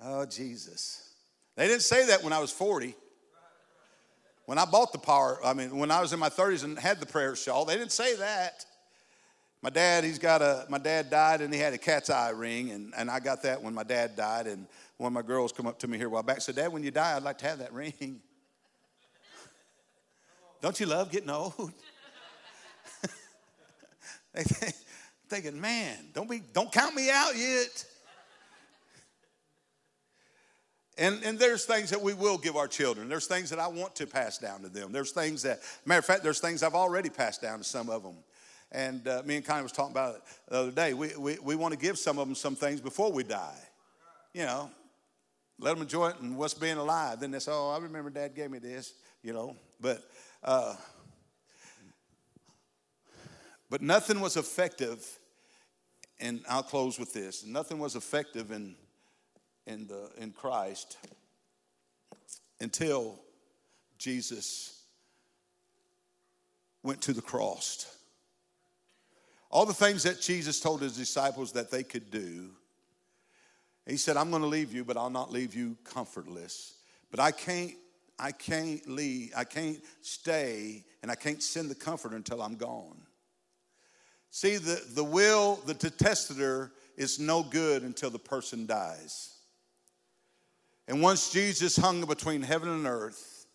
oh, 0.03 0.27
Jesus. 0.27 1.13
They 1.57 1.69
didn't 1.69 1.83
say 1.83 2.07
that 2.07 2.23
when 2.23 2.33
I 2.33 2.39
was 2.39 2.51
40. 2.51 2.95
When 4.49 4.57
I 4.57 4.65
bought 4.65 4.93
the 4.93 4.99
power, 4.99 5.39
I 5.45 5.53
mean, 5.53 5.77
when 5.77 5.91
I 5.91 6.01
was 6.01 6.15
in 6.15 6.19
my 6.19 6.31
30s 6.31 6.65
and 6.65 6.79
had 6.79 7.01
the 7.01 7.05
prayer 7.05 7.37
shawl, 7.37 7.67
they 7.67 7.77
didn't 7.77 7.93
say 7.93 8.17
that. 8.17 8.65
My 9.61 9.69
dad, 9.69 10.05
he's 10.05 10.19
got 10.19 10.41
a, 10.41 10.65
my 10.71 10.79
dad 10.79 11.11
died 11.11 11.43
and 11.43 11.53
he 11.53 11.61
had 11.61 11.75
a 11.75 11.79
cat's 11.79 12.09
eye 12.09 12.31
ring, 12.31 12.71
and, 12.71 12.95
and 12.97 13.11
I 13.11 13.21
got 13.21 13.43
that 13.43 13.63
when 13.63 13.75
my 13.75 13.83
dad 13.83 14.17
died. 14.17 14.47
And 14.47 14.67
one 14.97 15.09
of 15.09 15.13
my 15.13 15.21
girls 15.21 15.53
come 15.53 15.67
up 15.67 15.79
to 15.81 15.87
me 15.87 15.99
here 15.99 16.07
a 16.07 16.11
while 16.11 16.23
back 16.23 16.41
said, 16.41 16.55
Dad, 16.55 16.73
when 16.73 16.83
you 16.83 16.91
die, 16.91 17.15
I'd 17.15 17.25
like 17.25 17.37
to 17.39 17.47
have 17.47 17.59
that 17.59 17.75
ring. 17.75 17.93
Don't 20.63 20.81
you 20.81 20.87
love 20.87 21.13
getting 21.13 21.29
old? 21.29 21.71
They 24.33 24.45
Thinking, 25.29 25.61
man, 25.61 25.97
don't 26.15 26.31
be, 26.31 26.41
don't 26.55 26.73
count 26.73 26.95
me 26.95 27.11
out 27.11 27.37
yet. 27.37 27.85
And, 30.99 31.23
and 31.23 31.39
there's 31.39 31.65
things 31.65 31.91
that 31.91 32.03
we 32.03 32.13
will 32.13 32.37
give 32.39 32.57
our 32.57 32.67
children. 32.67 33.09
There's 33.09 33.29
things 33.29 33.51
that 33.51 33.61
I 33.61 33.69
want 33.69 33.95
to 33.97 34.07
pass 34.07 34.37
down 34.37 34.63
to 34.63 34.69
them. 34.69 34.91
There's 34.91 35.13
things 35.13 35.43
that, 35.43 35.61
matter 35.87 36.01
of 36.01 36.05
fact, 36.05 36.25
there's 36.25 36.41
things 36.41 36.65
I've 36.65 36.75
already 36.75 37.09
passed 37.09 37.41
down 37.41 37.59
to 37.59 37.65
some 37.65 37.89
of 37.89 38.03
them. 38.03 38.17
And 38.73 39.07
uh, 39.07 39.23
me 39.25 39.37
and 39.37 39.45
Connie 39.45 39.63
was 39.63 39.71
talking 39.71 39.93
about 39.93 40.17
it 40.17 40.23
the 40.49 40.57
other 40.57 40.71
day. 40.73 40.95
We, 40.95 41.17
we, 41.17 41.39
we 41.39 41.55
want 41.55 41.73
to 41.73 41.79
give 41.79 41.99
some 41.99 42.19
of 42.19 42.27
them 42.27 42.35
some 42.35 42.57
things 42.57 42.81
before 42.81 43.13
we 43.13 43.23
die. 43.23 43.59
You 44.35 44.43
know, 44.43 44.71
let 45.61 45.75
them 45.75 45.83
enjoy 45.83 46.09
it 46.09 46.21
and 46.21 46.37
what's 46.37 46.55
being 46.55 46.77
alive. 46.77 47.21
Then 47.21 47.31
they 47.31 47.39
say, 47.39 47.53
oh, 47.55 47.71
I 47.71 47.79
remember 47.79 48.11
dad 48.11 48.35
gave 48.35 48.51
me 48.51 48.59
this, 48.59 48.93
you 49.23 49.33
know. 49.33 49.57
But, 49.81 50.03
uh, 50.43 50.75
but 53.71 53.83
nothing 53.83 54.21
was 54.21 54.37
effective, 54.37 55.07
and 56.19 56.41
I'll 56.49 56.65
close 56.65 56.99
with 56.99 57.13
this. 57.13 57.47
Nothing 57.47 57.79
was 57.79 57.95
effective 57.95 58.51
in, 58.51 58.75
in, 59.69 59.87
the, 59.87 60.11
in 60.17 60.33
Christ 60.33 60.97
until 62.61 63.21
Jesus 63.99 64.83
went 66.83 67.03
to 67.03 67.13
the 67.13 67.23
cross. 67.23 67.95
All 69.51 69.67
the 69.67 69.75
things 69.75 70.03
that 70.03 70.21
Jesus 70.21 70.61
told 70.61 70.83
his 70.83 70.97
disciples 70.97 71.53
that 71.53 71.71
they 71.71 71.83
could 71.83 72.11
do. 72.11 72.51
He 73.87 73.97
said, 73.97 74.17
I'm 74.17 74.31
going 74.31 74.43
to 74.43 74.49
leave 74.49 74.75
you, 74.75 74.85
but 74.85 74.97
I'll 74.97 75.09
not 75.11 75.33
leave 75.33 75.55
you 75.55 75.77
comfortless. 75.85 76.75
But 77.11 77.21
I 77.21 77.31
can't, 77.31 77.73
I 78.19 78.33
can't 78.33 78.87
leave, 78.87 79.33
I 79.37 79.45
can't 79.45 79.79
stay, 80.03 80.85
and 81.03 81.11
I 81.11 81.15
can't 81.15 81.43
send 81.43 81.71
the 81.71 81.75
comforter 81.75 82.17
until 82.17 82.43
I'm 82.43 82.57
gone. 82.57 82.99
See, 84.31 84.57
the, 84.57 84.83
the 84.95 85.05
will, 85.05 85.57
the 85.65 85.75
testator 85.75 86.73
is 86.97 87.19
no 87.19 87.43
good 87.43 87.83
until 87.83 88.11
the 88.11 88.19
person 88.19 88.67
dies. 88.67 89.38
And 90.89 91.03
once 91.03 91.31
Jesus 91.31 91.77
hung 91.77 92.05
between 92.07 92.43
heaven 92.43 92.71
and 92.71 92.87
earth, 92.87 93.47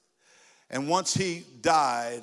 and 0.69 0.87
once 0.87 1.13
he 1.13 1.43
died, 1.61 2.21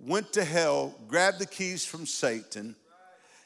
went 0.00 0.32
to 0.34 0.44
hell, 0.44 0.94
grabbed 1.08 1.40
the 1.40 1.46
keys 1.46 1.84
from 1.84 2.06
Satan, 2.06 2.76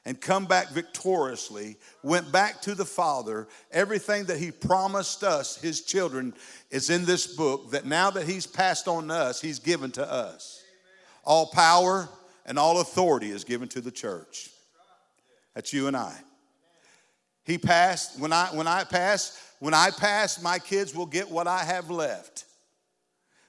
and 0.05 0.21
come 0.21 0.47
back 0.47 0.71
victoriously, 0.71 1.77
went 2.05 2.31
back 2.31 2.63
to 2.63 2.77
the 2.77 2.85
Father. 2.85 3.49
Everything 3.73 4.25
that 4.27 4.39
He 4.39 4.53
promised 4.53 5.25
us, 5.25 5.57
His 5.57 5.81
children, 5.81 6.33
is 6.71 6.91
in 6.91 7.05
this 7.05 7.27
book 7.27 7.73
that 7.73 7.87
now 7.87 8.11
that 8.13 8.25
He's 8.25 8.47
passed 8.47 8.87
on 8.87 9.09
to 9.09 9.15
us, 9.15 9.41
He's 9.41 9.59
given 9.59 9.91
to 9.93 10.09
us. 10.09 10.63
All 11.25 11.47
power 11.47 12.09
and 12.47 12.57
all 12.57 12.81
authority 12.81 13.31
is 13.31 13.43
given 13.43 13.67
to 13.71 13.81
the 13.81 13.91
church. 13.91 14.51
That's 15.57 15.73
you 15.73 15.89
and 15.89 15.97
I. 15.97 16.15
He 17.47 17.59
passed, 17.59 18.19
when 18.19 18.33
I 18.33 18.49
when 18.49 18.67
I 18.67 18.83
pass, 18.83 19.41
when 19.61 19.73
I 19.73 19.91
pass, 19.91 20.43
my 20.43 20.59
kids 20.59 20.95
will 20.95 21.07
get 21.07 21.31
what 21.31 21.47
I 21.47 21.63
have 21.63 21.91
left. 21.91 22.45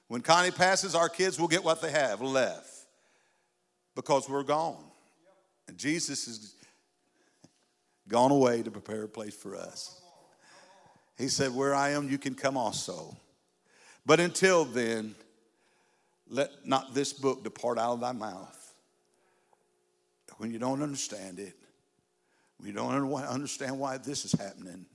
When 0.07 0.21
Connie 0.21 0.51
passes, 0.51 0.95
our 0.95 1.09
kids 1.09 1.39
will 1.39 1.47
get 1.47 1.63
what 1.63 1.81
they 1.81 1.91
have 1.91 2.21
left. 2.21 2.71
Because 3.95 4.29
we're 4.29 4.43
gone. 4.43 4.83
And 5.67 5.77
Jesus 5.77 6.27
has 6.27 6.53
gone 8.07 8.31
away 8.31 8.61
to 8.61 8.71
prepare 8.71 9.03
a 9.03 9.07
place 9.07 9.35
for 9.35 9.55
us. 9.55 9.99
He 11.17 11.27
said, 11.27 11.53
Where 11.53 11.73
I 11.73 11.89
am, 11.89 12.07
you 12.07 12.19
can 12.19 12.35
come 12.35 12.55
also. 12.55 13.17
But 14.05 14.19
until 14.19 14.63
then, 14.63 15.15
let 16.29 16.51
not 16.65 16.93
this 16.93 17.11
book 17.11 17.43
depart 17.43 17.79
out 17.79 17.93
of 17.93 17.99
thy 17.99 18.11
mouth. 18.11 18.53
When 20.37 20.51
you 20.51 20.59
don't 20.59 20.83
understand 20.83 21.39
it, 21.39 21.55
when 22.57 22.67
you 22.67 22.73
don't 22.73 23.13
understand 23.23 23.79
why 23.79 23.97
this 23.97 24.25
is 24.25 24.33
happening, 24.33 24.85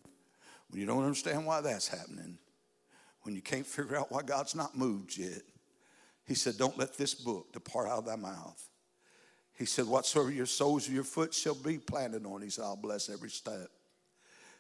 when 0.71 0.81
you 0.81 0.87
don't 0.87 1.05
understand 1.05 1.47
why 1.47 1.61
that's 1.61 1.89
happening, 1.89 2.39
when 3.23 3.35
you 3.35 3.43
can't 3.43 3.67
figure 3.67 3.97
out 3.97 4.11
why 4.11 4.23
God's 4.23 4.55
not 4.55 4.77
moved 4.77 5.17
yet, 5.17 5.43
he 6.27 6.35
said, 6.35 6.57
Don't 6.57 6.79
let 6.79 6.97
this 6.97 7.15
book 7.15 7.53
depart 7.53 7.89
out 7.89 7.99
of 7.99 8.07
thy 8.07 8.17
mouth. 8.17 8.69
He 9.55 9.65
said, 9.65 9.87
Whatsoever 9.87 10.31
your 10.31 10.47
soles 10.47 10.89
of 10.89 10.95
your 10.95 11.05
foot 11.05 11.35
shall 11.35 11.55
be 11.55 11.79
planted 11.79 12.27
on, 12.27 12.43
he 12.43 12.51
said, 12.51 12.65
I'll 12.65 12.77
bless 12.77 13.09
every 13.09 13.31
step. 13.31 13.69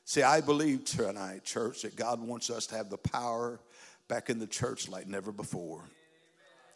See, 0.05 0.23
I 0.23 0.41
believe 0.41 0.85
tonight, 0.85 1.45
church, 1.45 1.83
that 1.83 1.97
God 1.97 2.21
wants 2.21 2.51
us 2.51 2.67
to 2.69 2.77
have 2.77 2.91
the 2.91 2.99
power 2.99 3.61
back 4.09 4.31
in 4.31 4.38
the 4.38 4.47
church 4.47 4.88
like 4.88 5.07
never 5.07 5.33
before. 5.33 5.85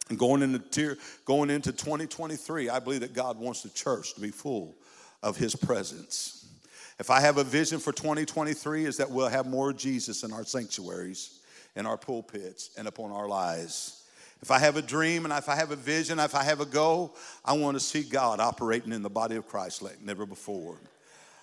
And 0.09 0.17
going 0.17 0.41
into, 0.41 0.95
going 1.25 1.49
into 1.49 1.73
2023, 1.73 2.69
I 2.69 2.79
believe 2.79 3.01
that 3.01 3.13
God 3.13 3.37
wants 3.37 3.63
the 3.63 3.69
church 3.69 4.13
to 4.15 4.21
be 4.21 4.31
full 4.31 4.75
of 5.23 5.37
his 5.37 5.55
presence. 5.55 6.45
If 6.99 7.11
I 7.11 7.21
have 7.21 7.37
a 7.37 7.43
vision 7.43 7.79
for 7.79 7.91
2023, 7.91 8.85
is 8.85 8.97
that 8.97 9.09
we'll 9.09 9.27
have 9.27 9.45
more 9.45 9.71
Jesus 9.71 10.23
in 10.23 10.33
our 10.33 10.43
sanctuaries, 10.43 11.39
in 11.75 11.85
our 11.85 11.97
pulpits, 11.97 12.71
and 12.77 12.87
upon 12.87 13.11
our 13.11 13.27
lives. 13.27 14.03
If 14.41 14.51
I 14.51 14.59
have 14.59 14.77
a 14.77 14.81
dream 14.81 15.25
and 15.25 15.33
if 15.33 15.49
I 15.49 15.55
have 15.55 15.71
a 15.71 15.75
vision, 15.75 16.19
if 16.19 16.35
I 16.35 16.43
have 16.43 16.59
a 16.59 16.65
goal, 16.65 17.15
I 17.43 17.53
want 17.53 17.75
to 17.75 17.79
see 17.79 18.03
God 18.03 18.39
operating 18.39 18.93
in 18.93 19.01
the 19.01 19.09
body 19.09 19.35
of 19.35 19.47
Christ 19.47 19.81
like 19.81 20.01
never 20.01 20.25
before. 20.25 20.77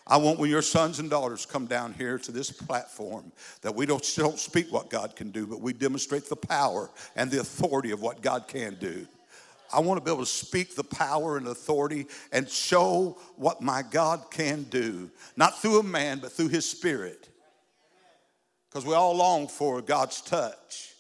I 0.07 0.19
want 0.19 0.39
when 0.39 0.51
your 0.51 0.63
sons 0.63 0.99
and 0.99 1.09
daughters 1.09 1.47
come 1.47 1.67
down 1.67 1.95
here 1.95 2.19
to 2.19 2.33
this 2.33 2.51
platform 2.51 3.33
that 3.63 3.75
we 3.75 3.87
don't, 3.87 4.05
don't 4.17 4.39
speak 4.39 4.71
what 4.71 4.91
God 4.91 5.17
can 5.17 5.31
do, 5.31 5.47
but 5.47 5.61
we 5.61 5.73
demonstrate 5.73 6.29
the 6.29 6.37
power 6.37 6.91
and 7.17 7.31
the 7.31 7.41
authority 7.41 7.91
of 7.91 8.03
what 8.03 8.21
God 8.21 8.47
can 8.47 8.75
do. 8.75 9.07
I 9.73 9.81
want 9.81 9.99
to 9.99 10.05
be 10.05 10.11
able 10.11 10.25
to 10.25 10.31
speak 10.31 10.75
the 10.75 10.85
power 10.85 11.37
and 11.37 11.49
authority 11.49 12.07
and 12.33 12.49
show 12.49 13.19
what 13.37 13.61
my 13.61 13.83
God 13.83 14.31
can 14.31 14.65
do, 14.65 15.11
not 15.37 15.61
through 15.61 15.81
a 15.81 15.83
man, 15.83 16.19
but 16.21 16.33
through 16.33 16.49
his 16.49 16.69
spirit. 16.69 17.29
Because 18.69 18.87
we 18.87 18.95
all 18.95 19.15
long 19.15 19.49
for 19.49 19.81
God's 19.81 20.21
touch. 20.21 20.95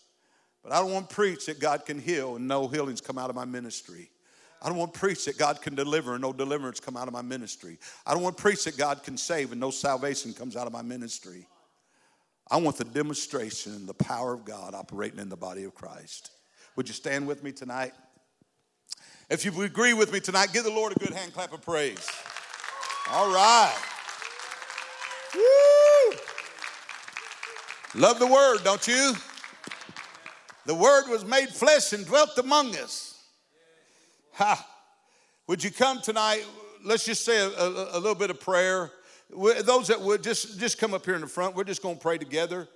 But 0.62 0.72
I 0.72 0.80
don't 0.80 0.92
want 0.92 1.10
to 1.10 1.14
preach 1.14 1.46
that 1.46 1.60
God 1.60 1.84
can 1.84 2.00
heal 2.00 2.36
and 2.36 2.48
no 2.48 2.68
healings 2.68 3.00
come 3.00 3.18
out 3.18 3.30
of 3.30 3.36
my 3.36 3.44
ministry. 3.44 4.10
I 4.62 4.68
don't 4.68 4.78
want 4.78 4.94
to 4.94 4.98
preach 4.98 5.26
that 5.26 5.36
God 5.36 5.60
can 5.60 5.74
deliver 5.74 6.14
and 6.14 6.22
no 6.22 6.32
deliverance 6.32 6.80
come 6.80 6.96
out 6.96 7.06
of 7.06 7.12
my 7.12 7.20
ministry. 7.20 7.78
I 8.06 8.14
don't 8.14 8.22
want 8.22 8.36
to 8.36 8.42
preach 8.42 8.64
that 8.64 8.78
God 8.78 9.02
can 9.02 9.18
save 9.18 9.52
and 9.52 9.60
no 9.60 9.70
salvation 9.70 10.32
comes 10.32 10.56
out 10.56 10.66
of 10.66 10.72
my 10.72 10.80
ministry. 10.80 11.46
I 12.50 12.56
want 12.56 12.76
the 12.78 12.84
demonstration 12.84 13.74
and 13.74 13.86
the 13.86 13.94
power 13.94 14.32
of 14.32 14.44
God 14.44 14.74
operating 14.74 15.18
in 15.18 15.28
the 15.28 15.36
body 15.36 15.64
of 15.64 15.74
Christ. 15.74 16.30
Would 16.76 16.88
you 16.88 16.94
stand 16.94 17.26
with 17.26 17.42
me 17.42 17.52
tonight? 17.52 17.92
If 19.30 19.44
you 19.44 19.62
agree 19.62 19.94
with 19.94 20.12
me 20.12 20.20
tonight, 20.20 20.52
give 20.52 20.64
the 20.64 20.70
Lord 20.70 20.92
a 20.94 20.98
good 20.98 21.14
hand 21.14 21.32
clap 21.32 21.52
of 21.52 21.62
praise. 21.62 22.06
All 23.10 23.32
right. 23.32 23.74
Woo! 25.34 26.16
Love 27.94 28.18
the 28.18 28.26
word, 28.26 28.58
don't 28.64 28.86
you? 28.86 29.14
The 30.66 30.74
Word 30.74 31.08
was 31.08 31.24
made 31.24 31.48
flesh 31.50 31.92
and 31.92 32.06
dwelt 32.06 32.36
among 32.38 32.76
us. 32.76 33.22
Ha! 34.34 34.66
Would 35.46 35.62
you 35.62 35.70
come 35.70 36.00
tonight? 36.00 36.44
Let's 36.84 37.04
just 37.04 37.24
say 37.24 37.38
a, 37.38 37.48
a, 37.48 37.98
a 37.98 37.98
little 37.98 38.14
bit 38.14 38.30
of 38.30 38.40
prayer. 38.40 38.90
Those 39.30 39.88
that 39.88 40.00
would 40.00 40.22
just 40.22 40.58
just 40.58 40.78
come 40.78 40.94
up 40.94 41.04
here 41.04 41.14
in 41.14 41.20
the 41.20 41.26
front. 41.26 41.54
We're 41.54 41.64
just 41.64 41.82
going 41.82 41.96
to 41.96 42.00
pray 42.00 42.18
together. 42.18 42.68